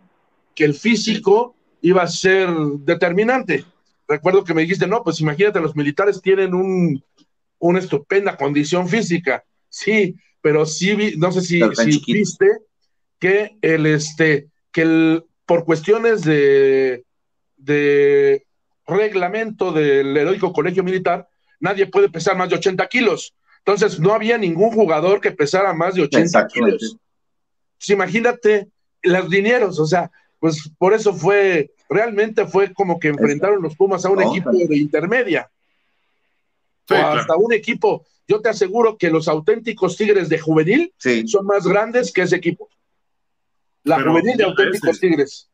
[0.55, 3.65] Que el físico iba a ser determinante.
[4.07, 7.03] Recuerdo que me dijiste, no, pues imagínate, los militares tienen un,
[7.59, 11.61] una estupenda condición física Sí, pero sí vi, no sé si,
[12.07, 12.47] viste
[13.19, 17.03] que el este, que el, por cuestiones de,
[18.85, 21.27] reglamento del heroico colegio militar,
[21.59, 23.33] nadie puede pesar más de 80 kilos.
[23.59, 26.97] Entonces, no había ningún jugador que pesara más de 80 kilos.
[27.77, 28.69] Pues imagínate,
[29.03, 34.05] los dineros, o sea, pues por eso fue, realmente fue como que enfrentaron los Pumas
[34.05, 35.51] a un equipo de intermedia.
[36.89, 40.93] O hasta un equipo, yo te aseguro que los auténticos Tigres de juvenil
[41.27, 42.69] son más grandes que ese equipo.
[43.83, 45.49] La juvenil de auténticos Tigres.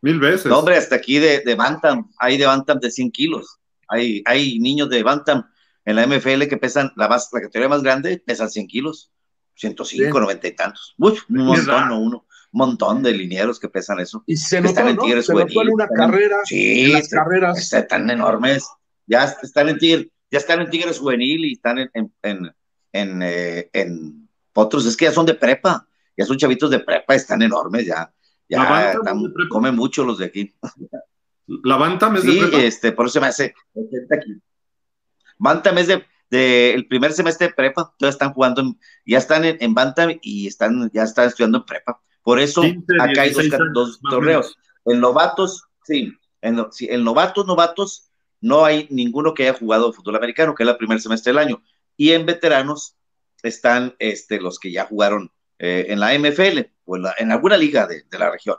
[0.00, 0.46] Mil veces.
[0.46, 3.58] No, hombre, hasta aquí de, de Bantam, hay de Bantam de 100 kilos.
[3.88, 5.46] Hay, hay niños de Bantam
[5.84, 9.12] en la MFL que pesan, la, más, la categoría más grande, pesan 100 kilos,
[9.54, 10.94] 105, 90 y tantos.
[10.98, 12.26] un montón, no uno.
[12.52, 14.22] Un montón de linieros que pesan eso.
[14.26, 15.48] Y se notó, están en Tigres ¿no?
[15.48, 16.36] se una carrera.
[16.44, 17.72] Sí, las carreras.
[17.72, 18.68] Están enormes.
[19.06, 21.90] Ya están en Tigres, ya están en Tigres juvenil y están en,
[22.22, 22.54] en,
[22.92, 25.86] en, eh, en, otros, es que ya son de prepa,
[26.16, 28.12] ya son chavitos de prepa, están enormes ya.
[28.48, 30.54] Ya están, comen mucho los de aquí.
[31.46, 32.58] ¿La Bantam es de prepa?
[32.58, 34.42] este, por eso se me hace 80 kilos.
[35.38, 40.18] Bantam es de, el primer semestre de prepa, todos están jugando, ya están en, Bantam
[40.22, 42.00] y están, ya están estudiando en prepa.
[42.22, 42.62] Por eso
[43.00, 43.32] acá hay
[43.72, 44.56] dos, torneos.
[44.84, 48.10] En novatos, sí, en, en novatos, novatos,
[48.44, 51.62] no hay ninguno que haya jugado fútbol americano, que es el primer semestre del año.
[51.96, 52.94] Y en veteranos
[53.42, 58.02] están este, los que ya jugaron eh, en la MFL o en, alguna liga de,
[58.02, 58.56] de, la región.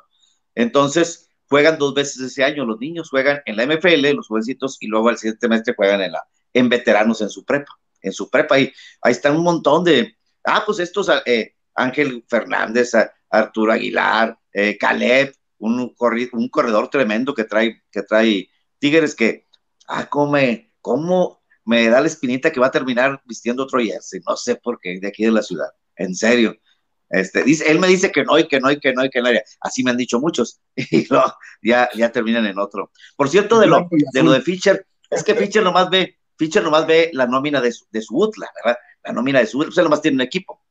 [0.56, 2.66] Entonces, juegan dos veces ese año.
[2.66, 6.14] Los niños juegan en la MFL, los jovencitos, y luego al siguiente semestre juegan en
[6.14, 7.80] la, en veteranos en su prepa.
[8.02, 8.74] En su prepa, ahí,
[9.04, 10.16] ahí están un montón de,
[10.46, 12.92] ah, pues estos, eh, Ángel Fernández,
[13.30, 15.96] Arturo Aguilar, eh, Caleb, un,
[16.34, 19.45] un corredor tremendo que trae, que trae Tigres que,
[19.88, 24.22] ah, cómo me, cómo me da la espinita que va a terminar vistiendo otro jersey,
[24.28, 26.56] no sé por qué, de aquí de la ciudad, en serio.
[27.10, 29.22] Este, dice, él me dice que no, y que no, y que no, y que
[29.22, 29.30] no.
[29.62, 31.24] Así me han dicho muchos, y no,
[31.62, 32.92] ya, ya terminan en otro.
[33.16, 36.86] Por cierto, de lo, de lo de Fischer, es que Fischer nomás ve Fischer nomás
[36.86, 38.78] ve la nómina de su, de su UTLA, ¿verdad?
[39.04, 40.62] La nómina de su UTLA, pues él nomás tiene un equipo.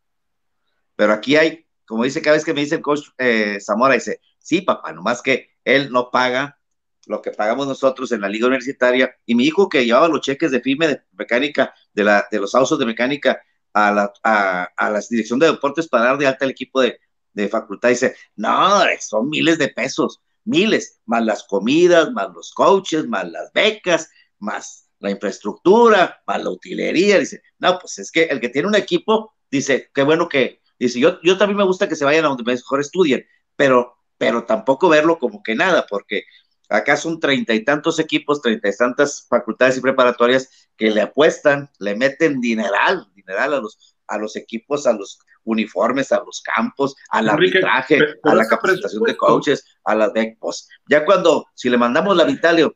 [0.97, 4.21] Pero aquí hay, como dice cada vez que me dice el coach eh, Zamora, dice,
[4.39, 6.59] sí, papá, nomás que él no paga
[7.07, 9.15] lo que pagamos nosotros en la liga universitaria.
[9.27, 12.55] Y mi hijo que llevaba los cheques de firme de mecánica, de, la, de los
[12.55, 13.41] ausos de mecánica
[13.73, 16.99] a la, a, la dirección de deportes para dar de alta el equipo de,
[17.33, 23.07] de facultad, dice, no, son miles de pesos, miles, más las comidas, más los coaches,
[23.07, 28.41] más las becas, más la infraestructura, más la utilería, dice, no, pues es que el
[28.41, 31.97] que tiene un equipo, dice, qué bueno que, dice, yo, yo también me gusta que
[31.97, 33.27] se vayan a donde mejor estudien,
[33.57, 36.25] pero, pero tampoco verlo como que nada, porque
[36.69, 41.71] acá son treinta y tantos equipos, treinta y tantas facultades y preparatorias que le apuestan,
[41.79, 46.97] le meten dineral, dineral a los, a los equipos, a los uniformes, a los campos,
[47.11, 50.69] al arbitraje, a la capacitación de coaches, a las becos.
[50.89, 52.75] Ya cuando, si le mandamos la Vitalio,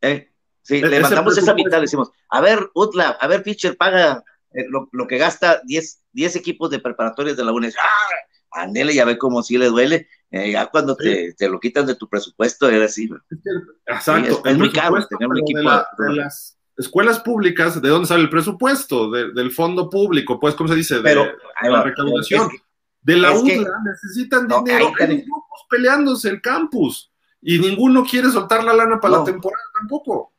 [0.00, 0.28] eh,
[0.68, 4.22] Sí, e-, le mandamos esa le decimos, a ver, Utla, a ver, Pitcher, paga
[4.52, 6.02] eh, lo, que gasta 10,
[6.36, 7.74] equipos de preparatorios de la UNES.
[7.80, 8.60] ¡Ah!
[8.62, 10.08] Andele, ya ve cómo sí le duele.
[10.30, 13.08] Eh, ya cuando te, lo quitan de tu presupuesto, era así.
[13.86, 14.42] Exacto.
[14.44, 15.60] es, muy caro tener un equipo.
[15.60, 19.10] De, las escuelas públicas, ¿de dónde sale el presupuesto?
[19.10, 21.00] del fondo público, pues, ¿cómo se dice?
[21.02, 22.50] Pero, de, la recaudación.
[23.02, 24.92] de la UTLA necesitan dinero.
[25.00, 27.10] Hay grupos peleándose el campus
[27.40, 30.32] y ninguno quiere soltar la lana para la temporada tampoco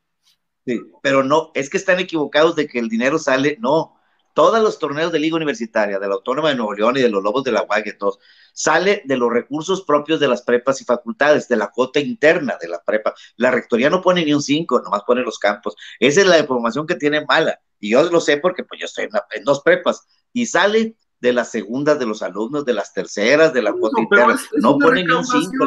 [1.01, 3.98] pero no, es que están equivocados de que el dinero sale, no.
[4.39, 7.21] Todos los torneos de Liga Universitaria, de la Autónoma de Nuevo León y de los
[7.21, 8.19] Lobos de la UAG y todos,
[8.53, 12.69] sale de los recursos propios de las prepas y facultades, de la cuota interna de
[12.69, 13.13] la prepa.
[13.35, 15.75] La rectoría no pone ni un 5, nomás pone los campos.
[15.99, 17.59] Esa es la información que tiene mala.
[17.81, 20.07] Y yo lo sé porque pues yo estoy en, dos prepas.
[20.31, 24.39] Y sale de las segundas de los alumnos, de las terceras, de la cuota interna.
[24.61, 25.65] no pone ni un 5.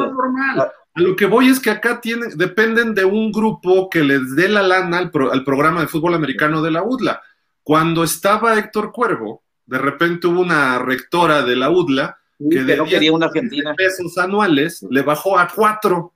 [0.95, 4.49] A lo que voy es que acá tienen, dependen de un grupo que les dé
[4.49, 7.21] la lana al, programa de fútbol americano de la UDLA.
[7.63, 12.17] Cuando estaba Héctor Cuervo, de repente hubo una rectora de la UDLA
[12.49, 13.73] que de no quería una Argentina.
[13.75, 16.13] pesos anuales le bajó a cuatro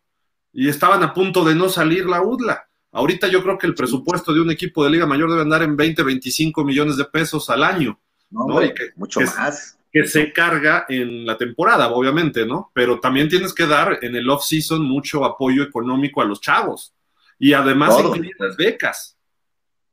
[0.51, 2.67] y estaban a punto de no salir la UDLA.
[2.91, 5.77] Ahorita yo creo que el presupuesto de un equipo de Liga Mayor debe andar en
[5.77, 7.99] 20, 25 millones de pesos al año.
[8.29, 8.59] No,
[8.95, 12.71] mucho más que se carga en la temporada, obviamente, ¿no?
[12.73, 16.93] Pero también tienes que dar en el off-season mucho apoyo económico a los chavos
[17.39, 19.17] y además incluir las becas.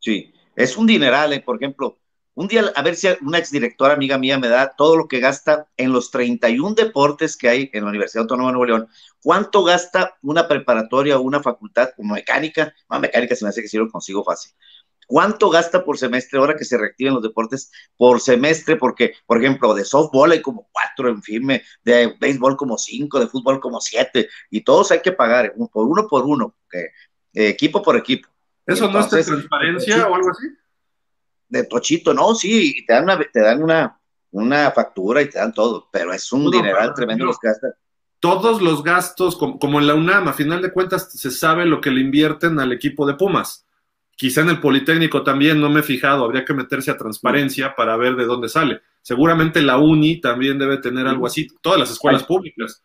[0.00, 1.40] Sí, es un dineral, ¿eh?
[1.40, 1.98] por ejemplo.
[2.36, 5.68] Un día, a ver si una exdirectora amiga mía me da todo lo que gasta
[5.76, 8.88] en los 31 deportes que hay en la Universidad Autónoma de Nuevo León.
[9.22, 12.74] ¿Cuánto gasta una preparatoria o una facultad como mecánica?
[12.88, 14.52] Más mecánica se me hace que sí lo consigo fácil.
[15.06, 18.76] ¿Cuánto gasta por semestre ahora que se reactiven los deportes por semestre?
[18.76, 23.28] Porque, por ejemplo, de softball hay como cuatro en firme, de béisbol como cinco, de
[23.28, 26.90] fútbol como siete, y todos hay que pagar por uno por uno, eh,
[27.32, 28.28] equipo por equipo.
[28.66, 30.46] ¿Eso no es de transparencia o algo así?
[31.54, 34.00] de tochito, no, sí, y te dan una, te dan una,
[34.32, 37.72] una factura y te dan todo, pero es un dineral tremendo los gastan.
[38.20, 41.80] Todos los gastos, como, como, en la UNAM, a final de cuentas se sabe lo
[41.80, 43.63] que le invierten al equipo de Pumas.
[44.16, 47.96] Quizá en el Politécnico también, no me he fijado, habría que meterse a transparencia para
[47.96, 48.80] ver de dónde sale.
[49.02, 52.82] Seguramente la UNI también debe tener algo así, todas las escuelas públicas.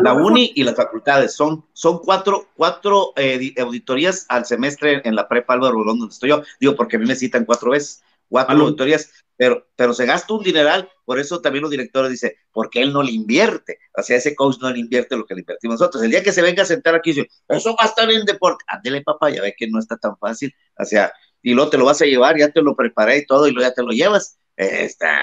[0.00, 5.28] La UNI y las facultades son, son cuatro, cuatro eh, auditorías al semestre en la
[5.28, 6.42] prepa Álvaro Rolón, donde estoy yo.
[6.58, 10.42] Digo, porque a mí me citan cuatro veces, cuatro auditorías, pero, pero se gasta un
[10.42, 13.78] dineral, por eso también los directores dicen, porque él no le invierte.
[13.94, 16.02] O sea, ese coach no le invierte lo que le invertimos nosotros.
[16.02, 18.64] El día que se venga a sentar aquí, dice, eso va a estar en deporte.
[18.68, 20.54] Ándele, papá, ya ve que no está tan fácil.
[20.78, 21.12] O sea,
[21.42, 23.68] y luego te lo vas a llevar, ya te lo preparé y todo, y luego
[23.68, 25.20] ya te lo llevas está,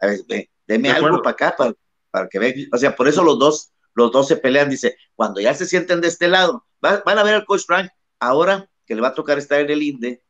[0.00, 1.74] a ver, deme algo para acá para,
[2.10, 2.54] para que vean.
[2.72, 4.70] O sea, por eso los dos, los dos se pelean.
[4.70, 8.68] Dice, cuando ya se sienten de este lado, van, a ver al coach Frank, ahora
[8.86, 10.22] que le va a tocar estar en el INDE,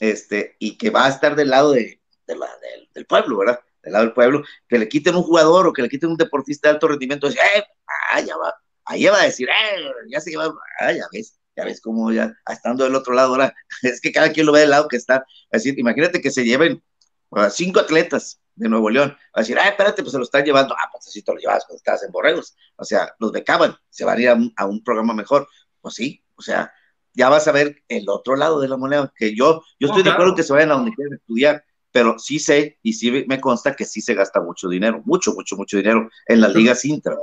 [0.00, 3.60] este, y que va a estar del lado de, del, pueblo, ¿verdad?
[3.82, 6.68] Del lado del pueblo, que le quiten un jugador o que le quiten un deportista
[6.68, 11.04] de alto rendimiento, eh, va, ahí va a decir, eh, ya se lleva, ah, ya
[11.12, 14.52] ves, ya ves cómo ya, estando del otro lado, ahora, es que cada quien lo
[14.52, 16.82] ve del lado que está, es decir, imagínate que se lleven
[17.50, 20.88] cinco atletas de Nuevo León, a decir, ah, espérate, pues se lo están llevando, ah,
[20.90, 24.18] pues así te lo llevas cuando estabas en Borregos, o sea, los becaban, se van
[24.18, 25.48] a ir a un, programa mejor,
[25.80, 26.72] pues sí, o sea,
[27.18, 30.10] ya vas a ver el otro lado de la moneda, que yo, yo estoy de
[30.10, 33.74] acuerdo que se vayan a donde quieran estudiar, pero sí sé y sí me consta
[33.74, 37.16] que sí se gasta mucho dinero, mucho, mucho, mucho dinero en las ligas intra.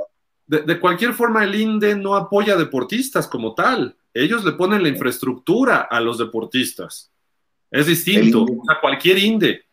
[0.46, 3.96] De, de, cualquier forma, el INDE no apoya deportistas como tal.
[4.14, 7.10] Ellos le ponen la infraestructura a los deportistas.
[7.70, 8.46] Es distinto.
[8.68, 9.66] a cualquier INDE.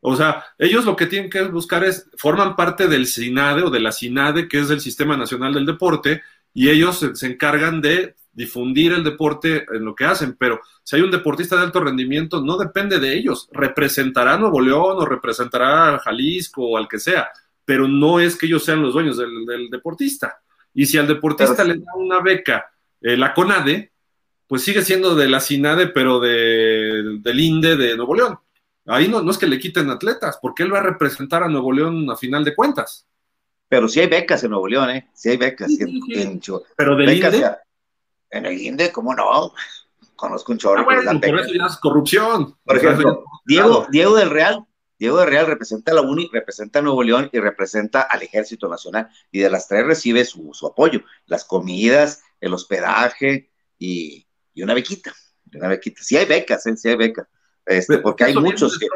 [0.00, 3.80] O sea, ellos lo que tienen que buscar es, forman parte del SINADE o de
[3.80, 6.22] la SINADE, que es el Sistema Nacional del Deporte,
[6.54, 11.02] y ellos se, encargan de difundir el deporte en lo que hacen, pero si hay
[11.02, 15.96] un deportista de alto rendimiento, no depende de ellos, representará a Nuevo León o representará
[15.96, 17.28] a Jalisco o al que sea,
[17.64, 20.38] pero no es que ellos sean los dueños del, deportista.
[20.72, 22.70] Y si al deportista le da una beca
[23.00, 23.90] eh, la CONADE,
[24.46, 28.38] pues sigue siendo de la SINADE, pero de, del INDE de Nuevo León.
[28.86, 31.72] Ahí no, no es que le quiten atletas, porque él va a representar a Nuevo
[31.72, 33.04] León a final de cuentas.
[33.68, 35.08] Pero sí hay becas en Nuevo León, ¿eh?
[35.12, 35.68] Sí hay becas.
[35.80, 36.40] en,
[36.76, 37.58] Pero del INDE.
[38.30, 39.52] En el INDE, ¿cómo no?
[40.16, 40.86] Conozco un chorro.
[40.90, 42.56] Ah, por eso ya es corrupción.
[42.64, 44.66] Por ejemplo, Diego, Diego del Real,
[44.98, 48.68] Diego del Real representa a la UNI, representa a Nuevo León y representa al Ejército
[48.68, 49.08] Nacional.
[49.30, 51.02] Y de las tres recibe su, su apoyo.
[51.26, 55.14] Las comidas, el hospedaje y, y, una bequita.
[55.54, 56.02] Una bequita.
[56.02, 56.76] Sí hay becas, ¿eh?
[56.76, 57.28] Sí hay becas.
[57.68, 58.86] Este, porque hay muchos que...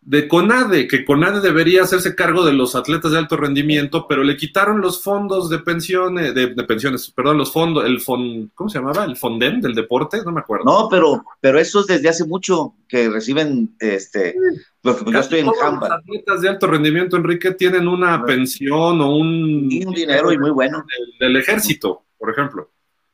[0.00, 4.36] De CONADE, que CONADE debería hacerse cargo de los atletas de alto rendimiento, pero le
[4.36, 9.04] quitaron los fondos de pensiones, de, pensiones, perdón, los fondos, el fond, ¿cómo se llamaba?
[9.04, 10.22] ¿El Fonden del deporte?
[10.24, 10.64] No me acuerdo.
[10.64, 14.36] No, pero, pero eso es desde hace mucho que reciben, este,
[14.84, 15.88] lo que yo estoy en Jamba.
[15.88, 19.66] Los atletas de alto rendimiento, Enrique, tienen una pensión o un...
[19.68, 20.84] Y un dinero y muy bueno.
[21.18, 22.70] Del, ejército, por ejemplo.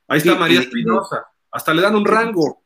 [0.09, 1.27] Ahí está María Espinosa.
[1.51, 2.60] Hasta le dan un rango.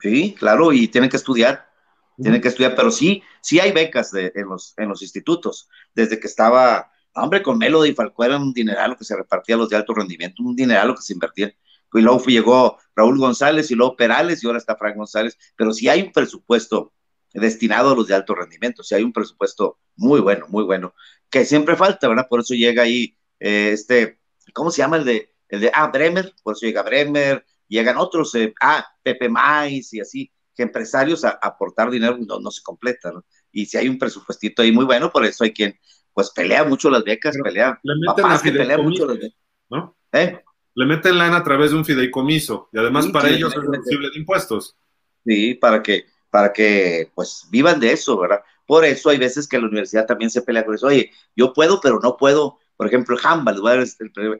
[0.00, 1.68] Sí, claro, y tienen que estudiar,
[2.16, 5.68] tienen que estudiar, pero sí, sí hay becas de, en, los, en los institutos.
[5.94, 9.58] Desde que estaba, hombre, con Melody y Falcó era un dineral que se repartía a
[9.58, 11.52] los de alto rendimiento, un dineral que se invertía.
[11.92, 15.88] Y luego llegó Raúl González y luego Perales y ahora está Frank González, pero sí
[15.88, 16.92] hay un presupuesto
[17.32, 20.94] destinado a los de alto rendimiento, sí hay un presupuesto muy bueno, muy bueno,
[21.30, 22.26] que siempre falta, ¿verdad?
[22.28, 24.18] Por eso llega ahí eh, este,
[24.52, 28.34] ¿cómo se llama el de, el de, ah, Bremer, por eso llega Bremer, llegan otros,
[28.34, 33.12] eh, ah, Pepe Mais y así, que empresarios a, aportar dinero no, no se completa,
[33.12, 33.24] ¿no?
[33.52, 35.78] Y si hay un presupuestito ahí muy bueno, por eso hay quien,
[36.12, 39.38] pues pelea mucho las becas, pelea, le meten que pelea mucho las becas.
[39.70, 39.96] ¿no?
[40.12, 40.42] ¿Eh?
[40.74, 44.18] Le meten lana a través de un fideicomiso y además para ellos es reducible de
[44.18, 44.76] impuestos.
[45.24, 48.40] Sí, para que, para que pues vivan de eso, ¿verdad?
[48.66, 50.86] Por eso hay veces que la universidad también se pelea con eso.
[50.86, 53.86] Oye, yo puedo, pero no puedo por ejemplo, Handball, voy a dar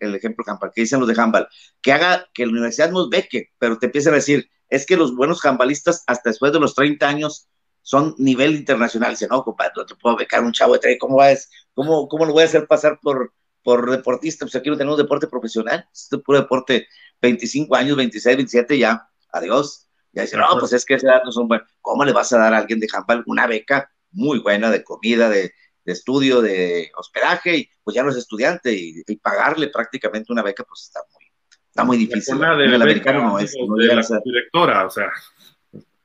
[0.01, 1.49] el, ejemplo Handball, ¿qué dicen los de Handball?
[1.83, 5.17] Que haga que la universidad nos beque, pero te empiezan a decir, es que los
[5.17, 7.49] buenos handballistas hasta después de los 30 años
[7.83, 9.11] son nivel internacional.
[9.11, 12.27] Dice, no, compadre, no te puedo becar un chavo de 30, ¿cómo, vas, cómo, ¿cómo
[12.27, 13.35] lo voy a hacer pasar por,
[13.65, 14.45] por deportista?
[14.45, 16.87] Pues aquí no tenemos deporte profesional, este es puro deporte,
[17.21, 19.89] 25 años, 26, 27, ya, adiós.
[20.13, 21.69] Ya dicen, no, pues es que esa edad no son buenos.
[21.81, 25.29] ¿Cómo le vas a dar a alguien de handball una beca muy buena de comida,
[25.29, 25.53] de,
[25.89, 30.63] de estudio, de hospedaje, y pues ya no es estudiante, y, pagarle prácticamente una beca,
[30.65, 31.25] pues está muy,
[31.67, 32.37] está muy difícil.
[32.43, 33.55] el americano no es.
[33.67, 35.11] No de la directora, o sea.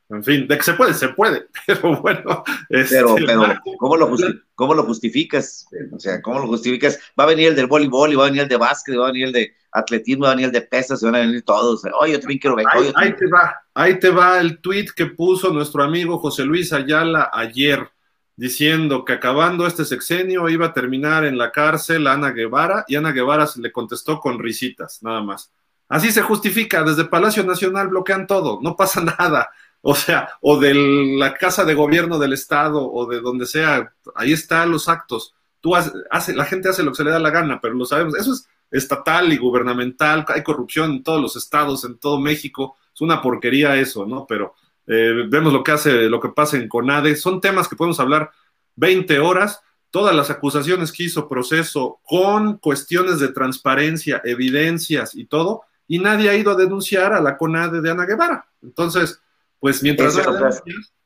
[0.09, 2.45] en fin, de que se puede, se puede, pero bueno.
[2.69, 4.09] Este, pero, pero ¿cómo, lo
[4.55, 5.67] ¿cómo lo justificas?
[5.91, 6.97] O sea, ¿cómo lo justificas?
[7.19, 9.11] Va a venir el del voleibol, y va a venir el de básquet, va a
[9.11, 11.83] venir el de atletismo, va a venir el de pesas, se van a venir todos.
[11.99, 12.67] Oye, yo también quiero ver.
[12.95, 17.29] Ahí, te va, ahí te va el tweet que puso nuestro amigo José Luis Ayala
[17.33, 17.89] ayer,
[18.35, 23.11] diciendo que acabando este sexenio iba a terminar en la cárcel Ana Guevara, y Ana
[23.11, 25.51] Guevara se le contestó con risitas, nada más.
[25.89, 29.49] Así se justifica, desde Palacio Nacional bloquean todo, no pasa nada
[29.85, 34.31] o sea, o de la casa de gobierno del Estado o de donde sea, ahí
[34.31, 35.35] están los actos.
[35.59, 38.15] Tú hace, la gente hace lo que se le da la gana, pero lo sabemos,
[38.15, 43.01] eso es estatal y gubernamental, hay corrupción en todos los estados, en todo México, es
[43.01, 44.25] una porquería eso, ¿no?
[44.25, 44.55] Pero
[44.87, 48.31] eh, vemos lo que hace, lo que pasa en CONADE, son temas que podemos hablar
[48.75, 49.61] 20 horas,
[49.91, 56.29] todas las acusaciones que hizo proceso con cuestiones de transparencia, evidencias y todo, y nadie
[56.29, 58.47] ha ido a denunciar a la CONADE de Ana Guevara.
[58.61, 59.21] Entonces,
[59.59, 60.49] pues mientras no,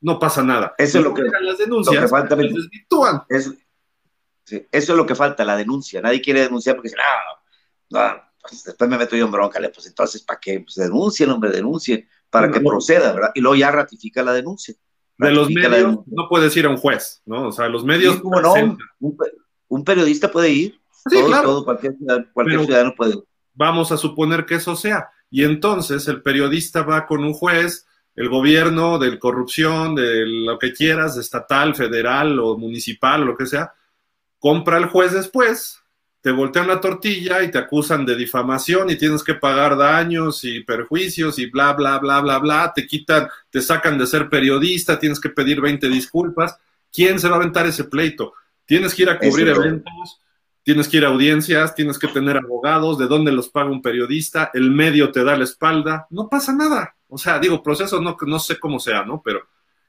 [0.01, 0.73] no pasa nada.
[0.77, 2.35] Eso es lo que, las denuncias, falta.
[3.29, 3.53] Eso,
[4.45, 6.01] eso es lo que falta, la denuncia.
[6.01, 6.97] Nadie quiere denunciar porque dice,
[7.89, 9.59] no, no, pues después me meto yo en bronca.
[9.73, 10.61] Pues entonces, ¿para qué?
[10.61, 12.07] Pues denuncien, hombre, denuncien,
[12.39, 13.31] para que proceda, ¿verdad?
[13.35, 14.75] Y luego ya ratifica la denuncia.
[15.17, 17.47] de los medios no puedes ir a un juez, ¿no?
[17.47, 18.21] O sea, los medios.
[18.23, 18.77] no,
[19.69, 20.79] un, periodista puede ir.
[21.09, 21.63] Sí, claro.
[21.63, 21.95] cualquier,
[22.33, 23.23] cualquier ciudadano puede ir.
[23.53, 25.09] Vamos a suponer que eso sea.
[25.29, 30.73] Y entonces el periodista va con un juez el gobierno, de corrupción, de lo que
[30.73, 33.73] quieras, estatal, federal o municipal o lo que sea,
[34.39, 35.79] compra al juez después,
[36.27, 40.59] te voltean la tortilla y te acusan de difamación y tienes que pagar daños y
[40.59, 45.21] perjuicios y bla, bla, bla, bla, bla, te quitan, te sacan de ser periodista, tienes
[45.21, 46.57] que pedir 20 disculpas.
[46.91, 48.33] ¿Quién se va a aventar ese pleito?
[48.65, 50.19] Tienes que ir a cubrir eventos,
[50.63, 54.51] tienes que ir a audiencias, tienes que tener abogados, de dónde los paga un periodista,
[54.53, 56.93] el medio te da la espalda, no pasa nada.
[57.07, 59.21] O sea, digo, procesos no, no sé cómo sea, ¿no?
[59.23, 59.47] Pero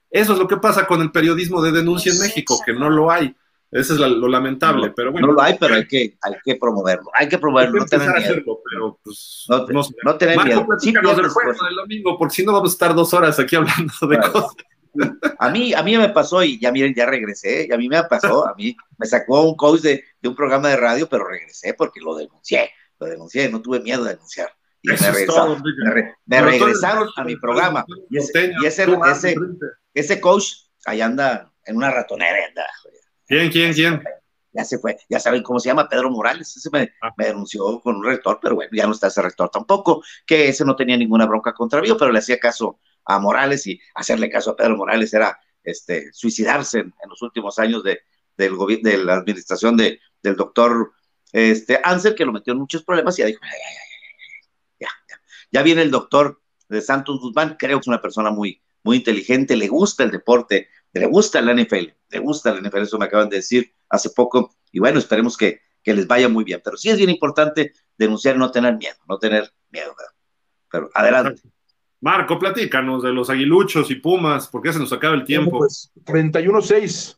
[0.09, 3.11] eso es lo que pasa con el periodismo de denuncia en México, que no lo
[3.11, 3.35] hay.
[3.71, 5.27] Eso es lo lamentable, pero bueno.
[5.27, 7.11] No lo hay, pero hay que, hay que promoverlo.
[7.15, 8.61] Hay que promoverlo, no tener miedo.
[8.71, 10.79] pero pues, no, no, no tener Marco, miedo.
[10.79, 13.93] Sí, del juego del domingo, porque si no vamos a estar dos horas aquí hablando
[14.09, 14.55] de cosas.
[15.39, 18.03] A mí, a mí me pasó y ya miren, ya regresé, y a mí me
[18.05, 21.75] pasó, a mí me sacó un coach de, de un programa de radio, pero regresé
[21.75, 24.49] porque lo denuncié, lo denuncié, no tuve miedo de denunciar
[24.83, 24.89] y
[26.27, 27.85] me regresaron, a mi programa.
[28.11, 29.37] Y ese, ese,
[29.95, 30.45] ese, coach
[30.87, 32.39] ahí anda en una ratonera.
[33.29, 34.03] ¿Quién, quién, quién?
[34.53, 36.57] Ya se fue, ya saben cómo se llama, Pedro Morales.
[36.57, 37.13] Ese me, ah.
[37.17, 40.65] me, denunció con un rector, pero bueno, ya no está ese rector tampoco, que ese
[40.65, 44.51] no tenía ninguna bronca contra mí, pero le hacía caso a Morales y hacerle caso
[44.51, 48.01] a Pedro Morales era este, suicidarse en, los últimos años de,
[48.37, 50.93] del de la administración de, del doctor
[51.33, 53.89] este, Ansel, que lo metió en muchos problemas y ya dijo, ay, ay,
[55.51, 59.57] ya viene el doctor de Santos Guzmán, creo que es una persona muy, muy inteligente,
[59.57, 63.29] le gusta el deporte, le gusta la NFL, le gusta la NFL, eso me acaban
[63.29, 66.61] de decir hace poco, y bueno, esperemos que, les vaya muy bien.
[66.63, 69.95] Pero sí es bien importante denunciar y no tener miedo, no tener miedo.
[70.71, 71.41] Pero adelante.
[72.03, 75.57] Marco, platícanos de los aguiluchos y pumas, porque se nos acaba el tiempo.
[75.61, 77.17] Pues 31-6,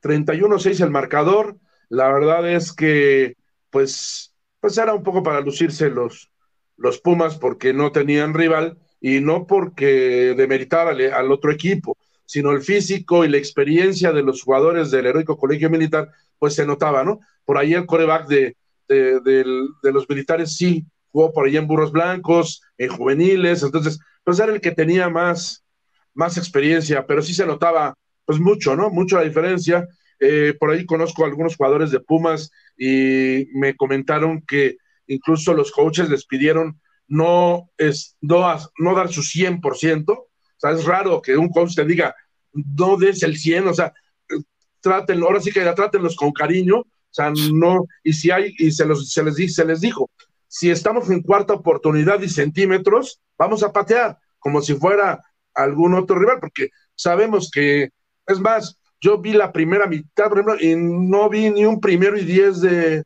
[0.00, 1.58] 31-6 el marcador.
[1.88, 3.36] La verdad es que,
[3.70, 6.30] pues, pues era un poco para lucirse los,
[6.76, 11.96] los Pumas porque no tenían rival y no porque demeritar al, otro equipo,
[12.26, 16.66] sino el físico y la experiencia de los jugadores del heroico colegio militar, pues se
[16.66, 17.20] notaba, ¿no?
[17.44, 18.56] Por ahí el coreback de,
[18.88, 19.44] de,
[19.82, 24.60] los militares sí jugó por ahí en Burros Blancos, en juveniles, entonces, pues era el
[24.60, 25.64] que tenía más,
[26.12, 28.90] más experiencia, pero sí se notaba, pues mucho, ¿no?
[28.90, 29.86] Mucho la diferencia.
[30.18, 35.70] Eh, por ahí conozco a algunos jugadores de Pumas y me comentaron que incluso los
[35.70, 40.25] coaches les pidieron no, es, no, dar su 100%,
[40.56, 42.14] o sea, es raro que un coach te diga,
[42.52, 43.92] no des el 100, o sea,
[44.80, 48.84] traten, ahora sí que trátenlos con cariño, o sea, no, y si hay, y se,
[48.84, 50.10] los, se, les, se les dijo,
[50.48, 55.22] si estamos en cuarta oportunidad y centímetros, vamos a patear, como si fuera
[55.54, 57.90] algún otro rival, porque sabemos que,
[58.26, 62.18] es más, yo vi la primera mitad, por ejemplo, y no vi ni un primero
[62.18, 63.04] y diez de,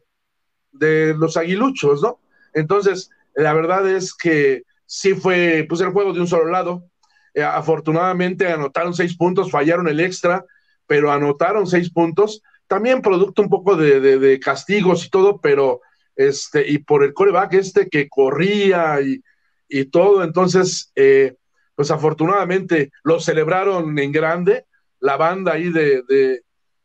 [0.72, 2.20] de los aguiluchos, ¿no?
[2.54, 6.89] Entonces, la verdad es que sí fue, pues el juego de un solo lado.
[7.34, 10.44] Eh, afortunadamente anotaron seis puntos, fallaron el extra,
[10.86, 12.42] pero anotaron seis puntos.
[12.66, 15.80] También producto un poco de, castigos y todo, pero
[16.16, 19.22] este, y por el coreback este que corría y,
[19.68, 21.34] y todo, entonces, eh,
[21.74, 24.66] pues afortunadamente lo celebraron en grande.
[25.00, 26.42] La banda ahí de, de,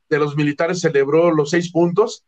[0.09, 2.23] de los militares celebró los seis puntos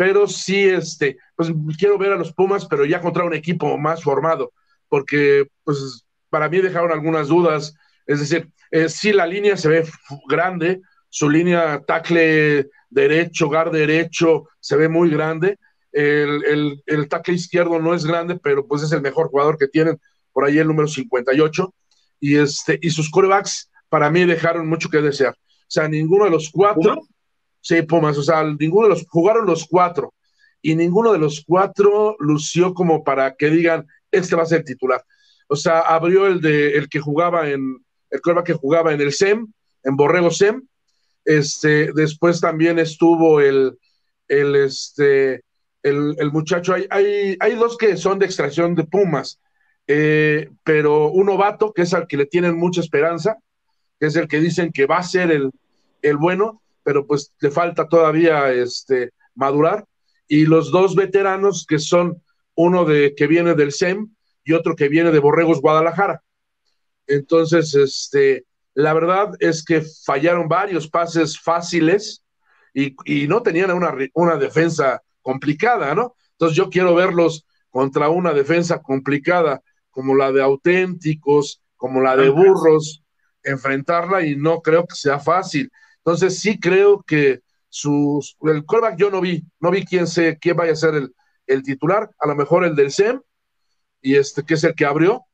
[0.00, 4.02] pero sí, este, pues quiero ver a los Pumas, pero ya contra un equipo más
[4.02, 4.50] formado,
[4.88, 7.74] porque pues para mí dejaron algunas dudas
[8.06, 9.84] Es decir, eh, sí la línea se ve
[10.28, 15.58] grande, su línea tackle derecho, gar derecho, se ve muy grande.
[15.92, 20.00] El, el, tackle izquierdo no es grande, pero pues es el mejor jugador que tienen,
[20.32, 21.74] por ahí el número 58.
[22.20, 25.34] Y, este, y sus corebacks para mí dejaron mucho que desear.
[25.34, 27.02] O sea, ninguno de los cuatro,
[27.60, 30.14] sí, Pumas, o sea, ninguno de los, jugaron los cuatro,
[30.62, 35.02] y ninguno de los cuatro lució como para que digan, este va a ser titular.
[35.50, 39.12] O sea, abrió el de el que jugaba en, el coreback que jugaba en el
[39.12, 40.62] SEM, en Borrego SEM,
[41.24, 43.76] este, después también estuvo el,
[44.28, 45.42] el, este,
[45.82, 49.40] el, el muchacho, hay, hay, hay, dos que son de extracción de Pumas,
[49.88, 53.36] eh, pero un novato, que es al que le tienen mucha esperanza,
[53.98, 55.50] que es el que dicen que va a ser el,
[56.02, 59.84] el bueno, pero pues le falta todavía este, madurar,
[60.28, 62.22] y los dos veteranos que son
[62.54, 64.14] uno de que viene del SEM
[64.44, 66.22] y otro que viene de Borregos Guadalajara.
[67.06, 72.24] Entonces, este, la verdad es que fallaron varios pases fáciles
[72.72, 72.94] y,
[73.26, 76.14] no tenían una, una, defensa complicada, ¿no?
[76.32, 79.60] Entonces yo quiero verlos contra una defensa complicada
[79.90, 83.02] como la de auténticos, como la de burros,
[83.42, 85.70] enfrentarla y no creo que sea fácil.
[85.98, 90.56] Entonces sí creo que sus, el callback yo no vi, no vi quién, se, quién
[90.56, 91.14] vaya a ser el,
[91.46, 93.20] el titular, a lo mejor el del SEM,
[94.02, 95.24] y este que es el que abrió,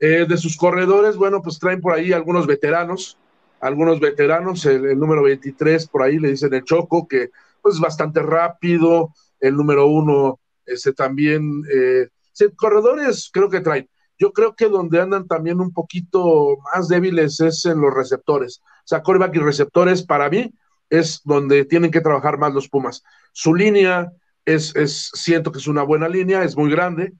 [0.00, 3.16] eh, de sus corredores, bueno, pues traen por ahí algunos veteranos,
[3.60, 7.30] algunos veteranos, el, número 23 por ahí le dicen el Choco, que
[7.62, 12.08] pues es bastante rápido, el número uno, ese también, eh,
[12.56, 13.88] corredores creo que traen.
[14.18, 18.60] Yo creo que donde andan también un poquito más débiles es en los receptores.
[18.62, 20.52] O sea, coreback y receptores para mí
[20.90, 23.02] es donde tienen que trabajar más los Pumas.
[23.32, 24.12] Su línea
[24.44, 27.12] es, es siento que es una buena línea, es muy grande,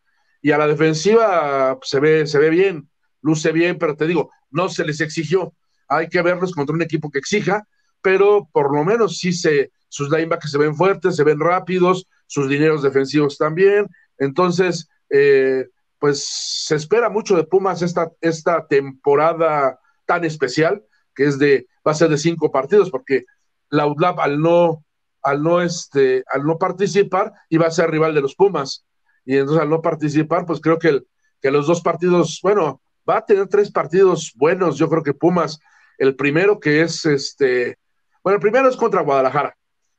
[0.44, 2.90] y a la defensiva se ve, se ve bien,
[3.22, 5.54] luce bien, pero te digo, no se les exigió.
[5.88, 7.66] Hay que verlos contra un equipo que exija,
[8.02, 12.46] pero por lo menos sí se, sus linebackers se ven fuertes, se ven rápidos, sus
[12.50, 13.86] dineros defensivos también.
[14.18, 15.66] Entonces, eh,
[15.98, 20.84] pues se espera mucho de Pumas esta, esta temporada tan especial,
[21.14, 23.24] que es de, va a ser de cinco partidos, porque
[23.70, 24.84] la UDLAP al no,
[25.22, 28.84] al no, este, al no participar, iba a ser rival de los Pumas
[29.24, 31.02] y entonces al no participar, pues creo que,
[31.40, 35.58] que los dos partidos, bueno, va a tener tres partidos buenos, yo creo que Pumas,
[35.98, 37.78] el primero que es este,
[38.22, 39.56] bueno, el primero es contra Guadalajara,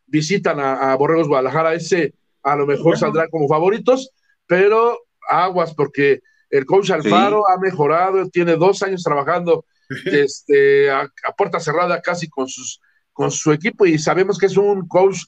[0.08, 2.14] visitan a, Borregos Guadalajara, ese
[2.44, 4.12] a lo mejor saldrán como favoritos,
[4.46, 5.00] pero
[5.30, 9.66] aguas porque el coach Alfaro ha mejorado, tiene dos años trabajando
[10.06, 12.82] este, a, puerta cerrada casi con, sus,
[13.14, 15.24] con su equipo y sabemos que es un coach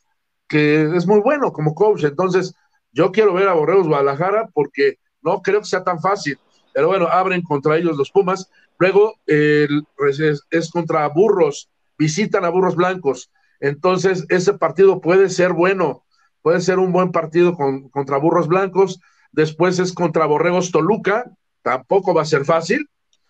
[0.48, 2.54] que es muy bueno como coach, entonces
[2.92, 6.38] yo quiero ver a Borregos Guadalajara porque no creo que sea tan fácil.
[6.74, 8.50] Pero bueno, abren contra ellos los Pumas.
[8.80, 13.32] Luego es, contra Burros, visitan a Burros Blancos.
[13.60, 16.06] Entonces, ese partido puede ser bueno,
[16.42, 19.00] puede ser un buen partido contra Burros Blancos.
[19.32, 21.26] Después es contra Borregos Toluca,
[21.64, 22.88] tampoco va a ser fácil.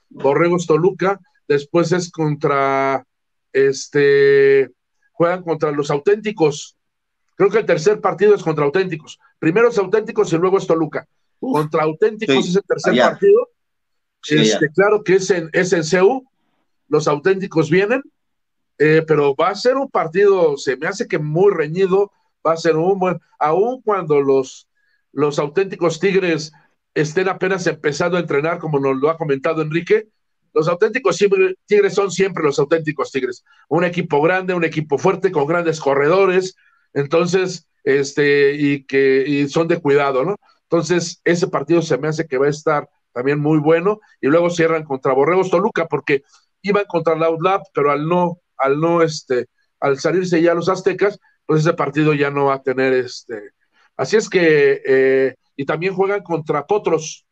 [0.10, 1.20] Borregos Toluca.
[1.48, 3.06] Después es contra,
[3.54, 4.70] este,
[5.14, 6.77] juegan contra los auténticos
[7.38, 9.20] Creo que el tercer partido es contra auténticos.
[9.38, 11.08] Primero es auténticos y luego es Toluca.
[11.40, 13.50] contra auténticos es el tercer partido.
[14.28, 16.26] este, claro que es en, es en CEU.
[16.90, 18.02] Los auténticos vienen,
[18.80, 22.12] eh, pero va a ser un partido, se me hace que muy reñido.
[22.46, 24.68] Va a ser un buen, aun cuando los,
[25.12, 26.52] los auténticos Tigres
[26.96, 30.08] estén apenas empezando a entrenar, como nos lo ha comentado Enrique,
[30.54, 31.24] los auténticos
[31.68, 33.44] Tigres son siempre los auténticos Tigres.
[33.70, 36.56] Un equipo grande, un equipo fuerte, con grandes corredores,
[36.98, 40.36] entonces, este, y que y son de cuidado, ¿no?
[40.64, 44.50] Entonces, ese partido se me hace que va a estar también muy bueno, y luego
[44.50, 46.24] cierran contra Borregos Toluca, porque
[46.64, 49.46] iban contra la UDLAP, pero al no, al no, este,
[49.80, 53.52] al salirse ya los aztecas, pues ese partido ya no va a tener este.
[53.96, 57.26] Así es que, eh, y también juegan contra Potros,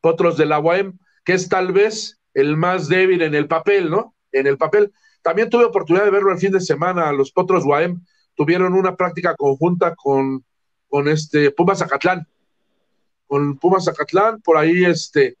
[0.00, 4.14] Potros de la UAM, que es tal vez el más débil en el papel, ¿no?
[4.32, 4.92] En el papel.
[5.22, 8.04] También tuve oportunidad de verlo el fin de semana, los Potros UAM,
[8.34, 10.44] tuvieron una práctica conjunta con,
[10.88, 12.26] con este Pumas Zacatlán.
[13.26, 15.36] Con Pumas Zacatlán, por ahí este,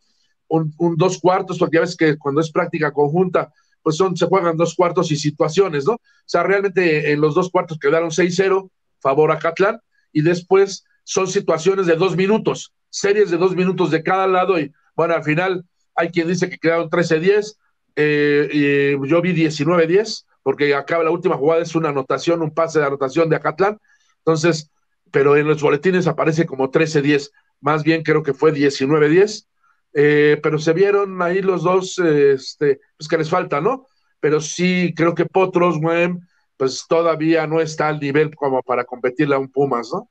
[0.48, 4.56] un, dos cuartos, porque ya ves que cuando es práctica conjunta, pues son, se juegan
[4.56, 5.94] dos cuartos y situaciones, ¿no?
[5.94, 8.70] O sea, realmente en los dos cuartos quedaron 6-0,
[9.00, 9.80] favor a Catlán,
[10.12, 14.72] y después son situaciones de dos minutos, series de dos minutos de cada lado, y
[14.94, 15.64] bueno, al final
[15.96, 17.56] hay quien dice que quedaron 13-10,
[17.96, 22.86] eh, yo vi 19-10, porque acaba la última jugada, es una anotación, un pase de
[22.86, 23.78] anotación de Acatlán.
[24.18, 24.70] Entonces,
[25.10, 27.30] pero en los boletines aparece como 13-10,
[27.60, 29.46] más bien creo que fue 19-10.
[29.94, 33.86] eh, pero se vieron ahí los dos, este, pues que les falta, ¿no?
[34.20, 36.14] Pero sí, creo que Potros, güey,
[36.56, 40.08] pues todavía no está al nivel como para competirle a un Pumas, ¿no?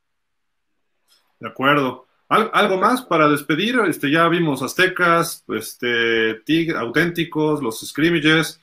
[1.39, 2.07] De acuerdo.
[2.27, 3.77] ¿Algo más para despedir?
[3.87, 8.61] Este, ya vimos aztecas, este, tig, auténticos, los scrimmages.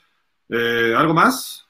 [0.49, 1.66] Eh, ¿Algo más?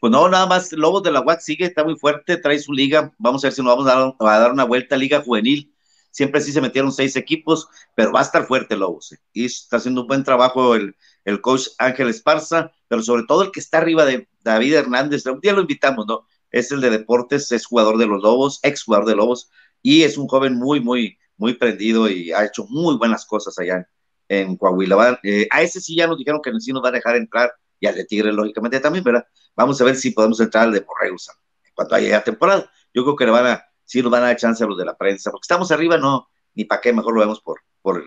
[0.00, 0.72] Pues no, nada más.
[0.72, 3.12] Lobos de la UAC sigue, está muy fuerte, trae su liga.
[3.18, 5.74] Vamos a ver si nos vamos a dar, una vuelta Liga Juvenil.
[6.10, 9.12] Siempre sí se metieron seis equipos, pero va a estar fuerte Lobos.
[9.12, 9.18] ¿eh?
[9.32, 13.50] Y está haciendo un buen trabajo el, el coach Ángel Esparza, pero sobre todo el
[13.50, 15.26] que está arriba de David Hernández.
[15.26, 16.26] Un día lo invitamos, ¿no?
[16.50, 19.50] Es el de deportes, es jugador de los Lobos, ex jugador de Lobos,
[19.82, 23.86] y es un joven muy, muy, muy prendido y ha hecho muy buenas cosas allá
[24.28, 25.18] en, Coahuila.
[25.22, 27.86] Eh, a ese sí ya nos dijeron que sí nos va a dejar entrar y
[27.86, 29.26] al de Tigre, lógicamente también, ¿verdad?
[29.54, 31.28] Vamos a ver si podemos entrar al de Borregos
[31.64, 32.70] en cuanto haya temporada.
[32.92, 34.84] Yo creo que le van a, sí nos van a dar chance a los de
[34.84, 38.04] la prensa, porque estamos arriba, no, ni para qué, mejor lo vemos por, por,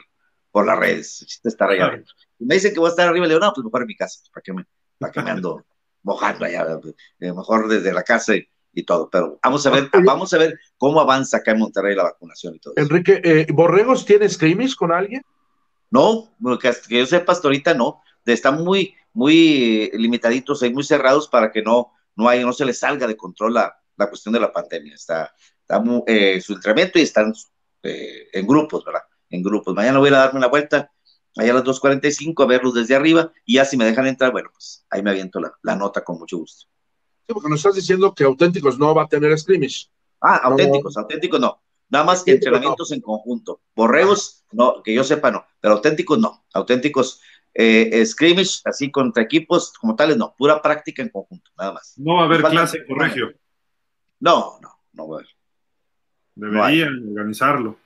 [0.52, 2.14] por las redes, estar allá adentro.
[2.40, 4.20] me dicen que voy a estar arriba, le digo, no, pues mejor en mi casa,
[4.34, 4.66] ¿para qué me,
[4.98, 5.66] para qué me ando
[6.04, 6.80] mojando allá?
[7.20, 10.60] Eh, mejor desde la casa y, y todo, pero vamos a ver, vamos a ver
[10.78, 12.74] cómo avanza acá en Monterrey la vacunación y todo.
[12.78, 15.24] Enrique, eh, ¿Borregos tiene scrimmage con alguien?
[15.92, 21.52] No, que, yo sepa hasta ahorita no, están muy, muy limitaditos y muy cerrados para
[21.52, 24.52] que no, no, hay, no se les salga de control la, la cuestión de la
[24.52, 24.96] pandemia.
[24.96, 27.34] Está, está eh, su entrenamiento y están
[27.84, 29.04] eh, en grupos, ¿verdad?
[29.30, 29.74] En grupos.
[29.76, 30.92] Mañana voy a darme una vuelta
[31.38, 34.50] allá a las 2.45 a verlos desde arriba y ya si me dejan entrar, bueno,
[34.52, 36.68] pues ahí me aviento la, la nota con mucho gusto
[37.34, 39.90] porque nos estás diciendo que Auténticos no va a tener scrimmage.
[40.22, 41.62] Ah, Auténticos, Auténticos no.
[41.90, 43.62] Nada más que entrenamientos en conjunto.
[43.76, 45.46] Borregos, no, que yo sepa, no.
[45.60, 46.46] Pero Auténticos no.
[46.54, 47.22] Auténticos,
[47.62, 50.34] eh, scrimmage, así contra equipos como tales, no.
[50.38, 51.94] Pura práctica en conjunto, nada más.
[51.98, 53.34] No va a haber clase corregio.
[54.20, 55.30] No, no, no va a haber.
[56.36, 57.78] Deberían organizarlo.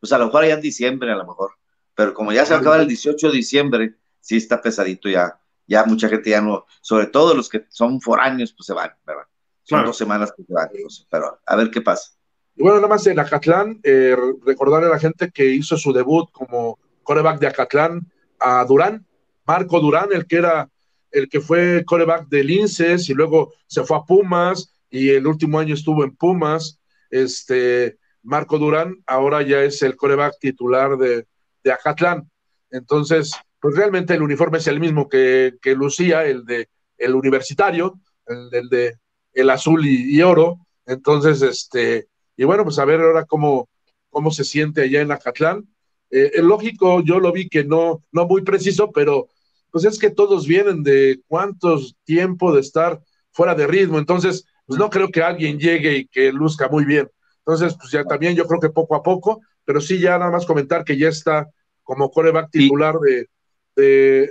[0.00, 1.52] Pues a lo mejor ya en diciembre, a lo mejor.
[1.94, 5.38] Pero como ya se va a acabar el 18 de diciembre, sí está pesadito ya
[5.66, 9.24] ya mucha gente ya no, sobre todo los que son foráneos, pues se van, ¿verdad?
[9.62, 10.68] Son dos semanas que se van,
[11.10, 12.12] pero a ver qué pasa.
[12.54, 14.14] Y bueno, nada más en Acatlán, eh,
[14.44, 19.06] recordarle a la gente que hizo su debut como coreback de Acatlán a Durán,
[19.46, 20.68] Marco Durán, el que era,
[21.10, 25.58] el que fue coreback de Linces y luego se fue a Pumas y el último
[25.58, 26.78] año estuvo en Pumas,
[27.10, 31.26] este, Marco Durán ahora ya es el coreback titular de,
[31.62, 32.30] de Acatlán.
[32.70, 36.68] Entonces, pues realmente el uniforme es el mismo que, lucía, el de
[36.98, 38.98] el universitario, el, de
[39.32, 40.58] el azul y, oro.
[40.86, 43.68] Entonces, este, y bueno, pues a ver ahora cómo,
[44.10, 45.66] cómo se siente allá en Acatlán.
[46.14, 49.26] Eh, el lógico, yo lo vi que no, no muy preciso, pero
[49.72, 53.02] pues es que todos vienen de cuántos tiempo de estar
[53.32, 53.98] fuera de ritmo.
[53.98, 57.10] Entonces, pues no creo que alguien llegue y que luzca muy bien.
[57.38, 60.46] Entonces, pues ya también yo creo que poco a poco, pero sí ya nada más
[60.46, 61.50] comentar que ya está
[61.82, 62.94] como coreback titular
[63.74, 64.30] de,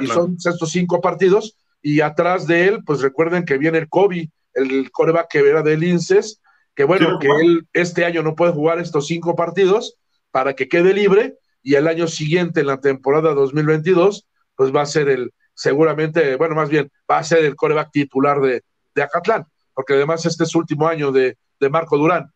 [0.00, 4.30] y son estos cinco partidos, y atrás de él, pues recuerden que viene el Kobe,
[4.54, 6.40] el coreback que era del INSES,
[6.76, 9.96] que bueno, que él este año no puede jugar estos cinco partidos
[10.30, 14.86] para que quede libre, y el año siguiente, en la temporada 2022, pues va a
[14.86, 18.62] ser el, seguramente, bueno, más bien, va a ser el coreback titular de,
[18.94, 22.32] de Acatlán, porque además este es su último año de, de Marco Durán.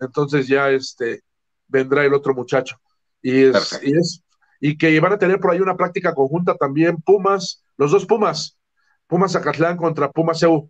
[0.00, 1.22] Entonces ya este
[1.68, 2.76] vendrá el otro muchacho.
[3.22, 4.22] Y es, y es,
[4.60, 8.58] y que van a tener por ahí una práctica conjunta también Pumas, los dos Pumas,
[9.06, 10.68] Pumas Acatlán contra Pumas EU.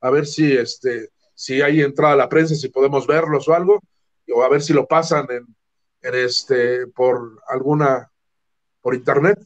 [0.00, 3.80] A ver si este si hay entrada a la prensa, si podemos verlos o algo,
[4.34, 5.46] o a ver si lo pasan en,
[6.02, 8.10] este por alguna
[8.80, 9.38] por internet.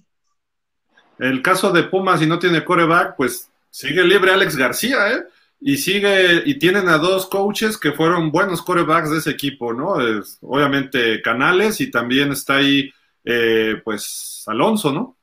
[1.18, 5.24] El caso de Pumas, si no tiene coreback, pues sigue libre Alex García, ¿eh?
[5.60, 10.00] Y sigue, y tienen a dos coaches que fueron buenos corebacks de ese equipo, ¿no?
[10.00, 12.92] Es, obviamente Canales y también está ahí
[13.24, 15.16] eh, pues Alonso, ¿no?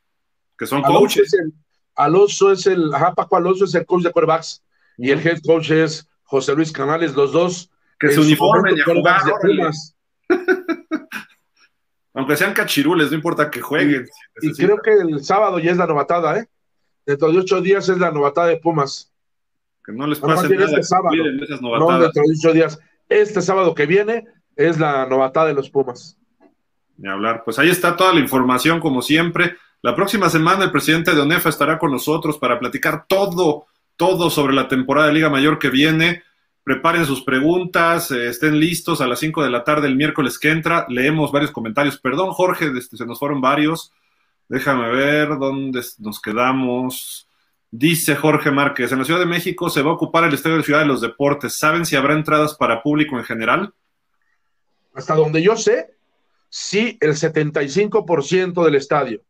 [0.57, 1.35] Que son coaches.
[1.95, 4.63] Alonso es el, ajá, Paco Alonso es el coach de quarterbacks
[4.97, 7.69] y el head coach es José Luis Canales, los dos.
[7.99, 9.21] Que se uniformen y a jugar.
[12.13, 14.07] Aunque sean cachirules, no importa que jueguen.
[14.41, 16.47] Y, creo que el sábado ya es la novatada, ¿eh?
[17.05, 19.11] Dentro de ocho días es la novatada de Pumas.
[19.83, 20.65] Que no les pase nada.
[20.65, 21.15] Este sábado.
[21.61, 22.79] No, dentro de ocho días.
[23.07, 24.25] Este sábado que viene
[24.55, 26.17] es la novatada de los Pumas.
[26.97, 27.43] Ni hablar.
[27.45, 29.55] Pues ahí está toda la información, como siempre.
[29.81, 34.53] La próxima semana el presidente de ONEFA estará con nosotros para platicar todo, todo sobre
[34.53, 36.23] la temporada de Liga Mayor que viene.
[36.69, 40.51] Preparen sus preguntas, eh, estén listos a las 5 de la tarde el miércoles que
[40.51, 40.85] entra.
[40.87, 41.97] Leemos varios comentarios.
[41.97, 43.91] Perdón, Jorge, este, se nos fueron varios.
[44.47, 47.27] Déjame ver dónde nos quedamos.
[47.71, 50.63] Dice Jorge Márquez, en la Ciudad de México se va a ocupar el Estadio de
[50.63, 51.57] Ciudad de los Deportes.
[51.57, 53.73] ¿Saben si habrá entradas para público en general?
[54.93, 55.95] Hasta donde yo sé,
[56.49, 59.21] sí el 75% del estadio,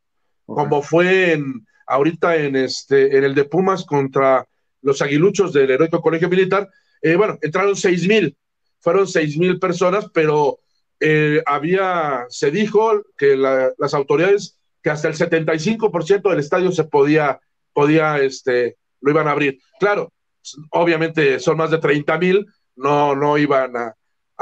[0.45, 4.45] como fue en, ahorita en, este, en el de Pumas contra
[4.82, 6.68] los aguiluchos del Heroico Colegio Militar.
[7.01, 8.38] Eh, bueno, entraron seis mil,
[8.80, 10.59] fueron seis mil personas, pero
[10.99, 17.39] eh, había, se dijo que las autoridades que hasta el 75% del estadio se podía,
[17.73, 19.59] podía, este, lo iban a abrir.
[19.80, 20.11] Claro,
[20.71, 22.45] obviamente son más de 30 mil,
[22.76, 23.95] no, no iban a,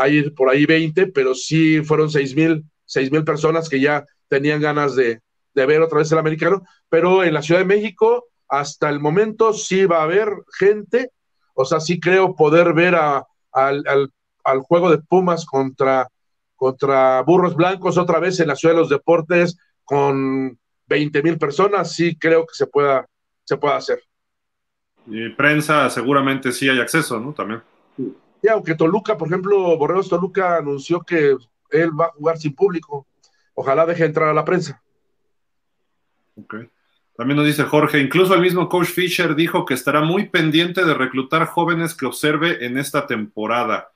[0.08, 4.62] ir por ahí 20, pero sí fueron 6 mil, seis mil personas que ya tenían
[4.62, 5.22] ganas de,
[5.56, 9.54] de ver otra vez el americano, pero en la Ciudad de México hasta el momento
[9.54, 11.12] sí va a haber gente,
[11.60, 13.84] o sea, sí creo poder ver a, al,
[14.44, 16.08] al, juego de Pumas contra,
[16.56, 21.92] contra Burros Blancos otra vez en la Ciudad de los Deportes con 20 mil personas,
[21.92, 23.08] sí creo que se pueda,
[23.44, 24.04] se pueda hacer.
[25.08, 27.34] Y prensa seguramente sí hay acceso, ¿no?
[27.34, 27.64] También.
[27.98, 31.36] Y aunque Toluca, por ejemplo, Borreos Toluca anunció que
[31.72, 33.08] él va a jugar sin público.
[33.56, 34.84] Ojalá deje entrar a la prensa.
[36.36, 36.56] Ok.
[37.18, 40.94] También nos dice Jorge, incluso el mismo coach Fisher dijo que estará muy pendiente de
[40.94, 43.92] reclutar jóvenes que observe en esta temporada.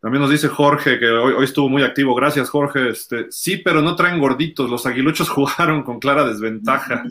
[0.00, 2.14] También nos dice Jorge, que hoy, estuvo muy activo.
[2.14, 2.90] Gracias, Jorge.
[2.90, 4.70] Este, sí, pero no traen gorditos.
[4.70, 7.02] Los aguiluchos jugaron con clara desventaja.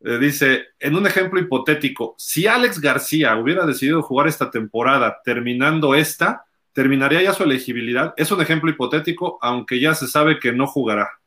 [0.00, 5.94] Eh, dice, en un ejemplo hipotético, si Alex García hubiera decidido jugar esta temporada terminando
[5.94, 8.14] esta, terminaría ya su elegibilidad.
[8.16, 11.20] Es un ejemplo hipotético, aunque ya se sabe que no jugará.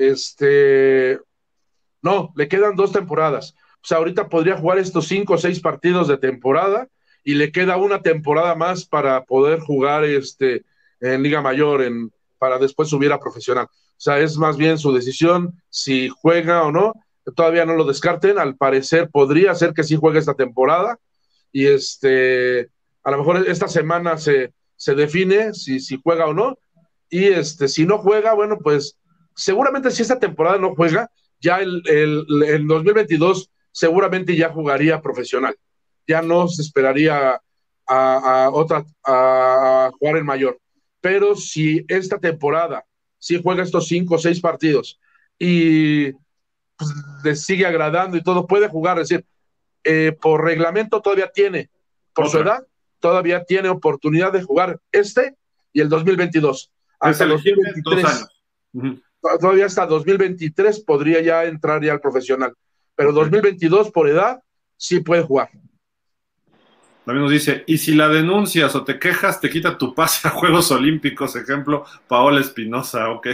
[0.00, 1.20] Este,
[2.00, 3.54] no, le quedan dos temporadas.
[3.82, 6.88] O sea, ahorita podría jugar estos cinco o seis partidos de temporada
[7.22, 10.64] y le queda una temporada más para poder jugar este,
[11.00, 13.66] en Liga Mayor, en, para después subir a profesional.
[13.66, 16.94] O sea, es más bien su decisión si juega o no.
[17.36, 18.38] Todavía no lo descarten.
[18.38, 20.98] Al parecer podría ser que sí juegue esta temporada.
[21.52, 22.70] Y este,
[23.02, 26.58] a lo mejor esta semana se, se define si, si juega o no.
[27.10, 28.96] Y este, si no juega, bueno, pues
[29.40, 31.10] seguramente si esta temporada no juega,
[31.40, 35.56] ya el, el, 2022 seguramente ya jugaría profesional.
[36.06, 37.40] Ya no se esperaría
[37.86, 40.60] a, otra a jugar en mayor.
[41.00, 42.84] Pero si esta temporada
[43.18, 44.98] si juega estos cinco o seis partidos
[45.38, 46.12] y
[46.76, 46.90] pues,
[47.24, 49.26] le sigue agradando y todo, puede jugar, es decir,
[49.84, 51.70] eh, por reglamento todavía tiene,
[52.14, 52.66] por su edad,
[52.98, 55.36] todavía tiene oportunidad de jugar este
[55.72, 56.70] y el 2022.
[56.98, 58.04] Hasta los 2023.
[58.04, 62.54] Años todavía hasta 2023 podría ya entrar ya al profesional,
[62.94, 64.42] pero 2022 por edad
[64.76, 65.50] sí puede jugar.
[67.04, 70.30] También nos dice, y si la denuncias o te quejas, te quita tu pase a
[70.30, 73.28] Juegos Olímpicos, ejemplo, Paola Espinosa, ok.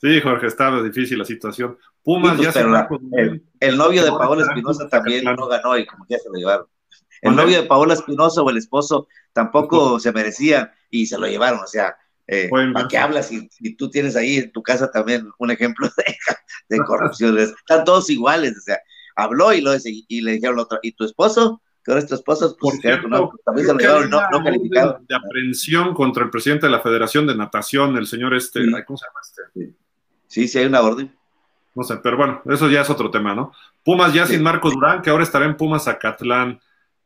[0.00, 1.76] Sí, Jorge, está difícil la situación.
[2.02, 6.18] Pumas ya se el, el, novio de Paola Espinosa también no ganó y como ya
[6.18, 6.66] se lo llevaron.
[7.20, 11.60] El novio de Paola Espinosa o el esposo tampoco se merecía y se lo llevaron,
[11.60, 11.96] o sea,
[12.28, 15.88] eh, ¿Para qué hablas si, tú tienes ahí en tu casa también un ejemplo
[16.68, 17.38] de, corrupción?
[17.38, 18.78] Están todos iguales, o sea,
[19.16, 21.60] habló y, lo, y le dijeron otro, ¿y tu esposo?
[21.82, 25.00] que ahora es tu esposo, pues, también se lo llevaron no, no calificado.
[25.08, 29.06] De aprehensión contra el presidente de la Federación de Natación, el señor este, ¿cómo se
[29.06, 29.74] llama este?
[30.26, 31.16] Sí, sí, hay una orden.
[31.74, 33.52] No sé, pero bueno, eso ya es otro tema, ¿no?
[33.84, 36.60] Pumas ya sin Marco Durán, que ahora estará en Pumas Acatlán.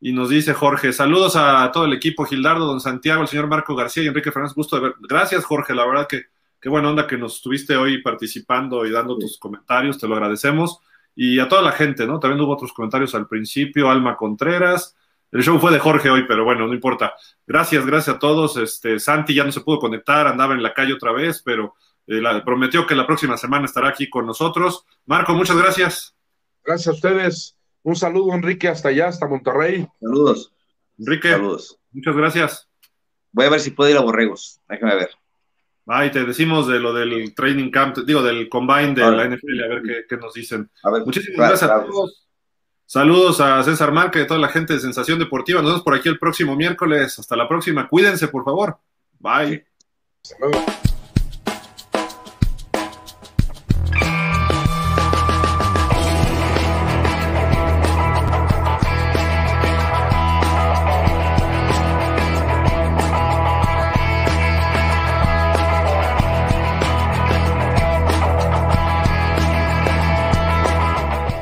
[0.05, 3.77] Y nos dice Jorge, saludos a todo el equipo, Gildardo, don Santiago, el señor Marco
[3.77, 4.95] García y Enrique Fernández, gusto de ver.
[4.99, 6.25] Gracias, Jorge, la verdad que
[6.61, 10.81] qué buena onda que nos estuviste hoy participando y dando tus comentarios, te lo agradecemos.
[11.15, 12.19] Y a toda la gente, ¿no?
[12.19, 14.97] También hubo otros comentarios al principio, Alma Contreras.
[15.31, 17.15] El show fue de Jorge hoy, pero bueno, no importa.
[17.47, 18.57] Gracias, gracias a todos.
[18.57, 21.77] Este, Santi ya no se pudo conectar, andaba en la calle otra vez, pero
[22.09, 24.85] eh, prometió que la próxima semana estará aquí con nosotros.
[25.07, 26.17] Marco, muchas gracias.
[26.65, 27.57] Gracias a ustedes.
[27.83, 29.87] Un saludo, Enrique, hasta allá, hasta Monterrey.
[30.01, 30.53] Saludos.
[30.99, 31.79] Enrique, Saludos.
[31.93, 32.69] muchas gracias.
[33.33, 34.61] Voy a ver si puedo ir a Borregos.
[34.69, 35.11] Déjame ver.
[35.87, 39.69] Ahí te decimos de lo del training camp, digo, del combine de la NFL, a
[39.69, 40.71] ver qué, nos dicen.
[41.05, 42.29] Muchísimas gracias a todos.
[42.87, 45.61] Saludos a César Marca y a toda la gente de Sensación Deportiva.
[45.61, 47.19] Nos vemos por aquí el próximo miércoles.
[47.19, 47.89] Hasta la próxima.
[47.89, 48.79] Cuídense, por favor.
[49.19, 49.65] Bye.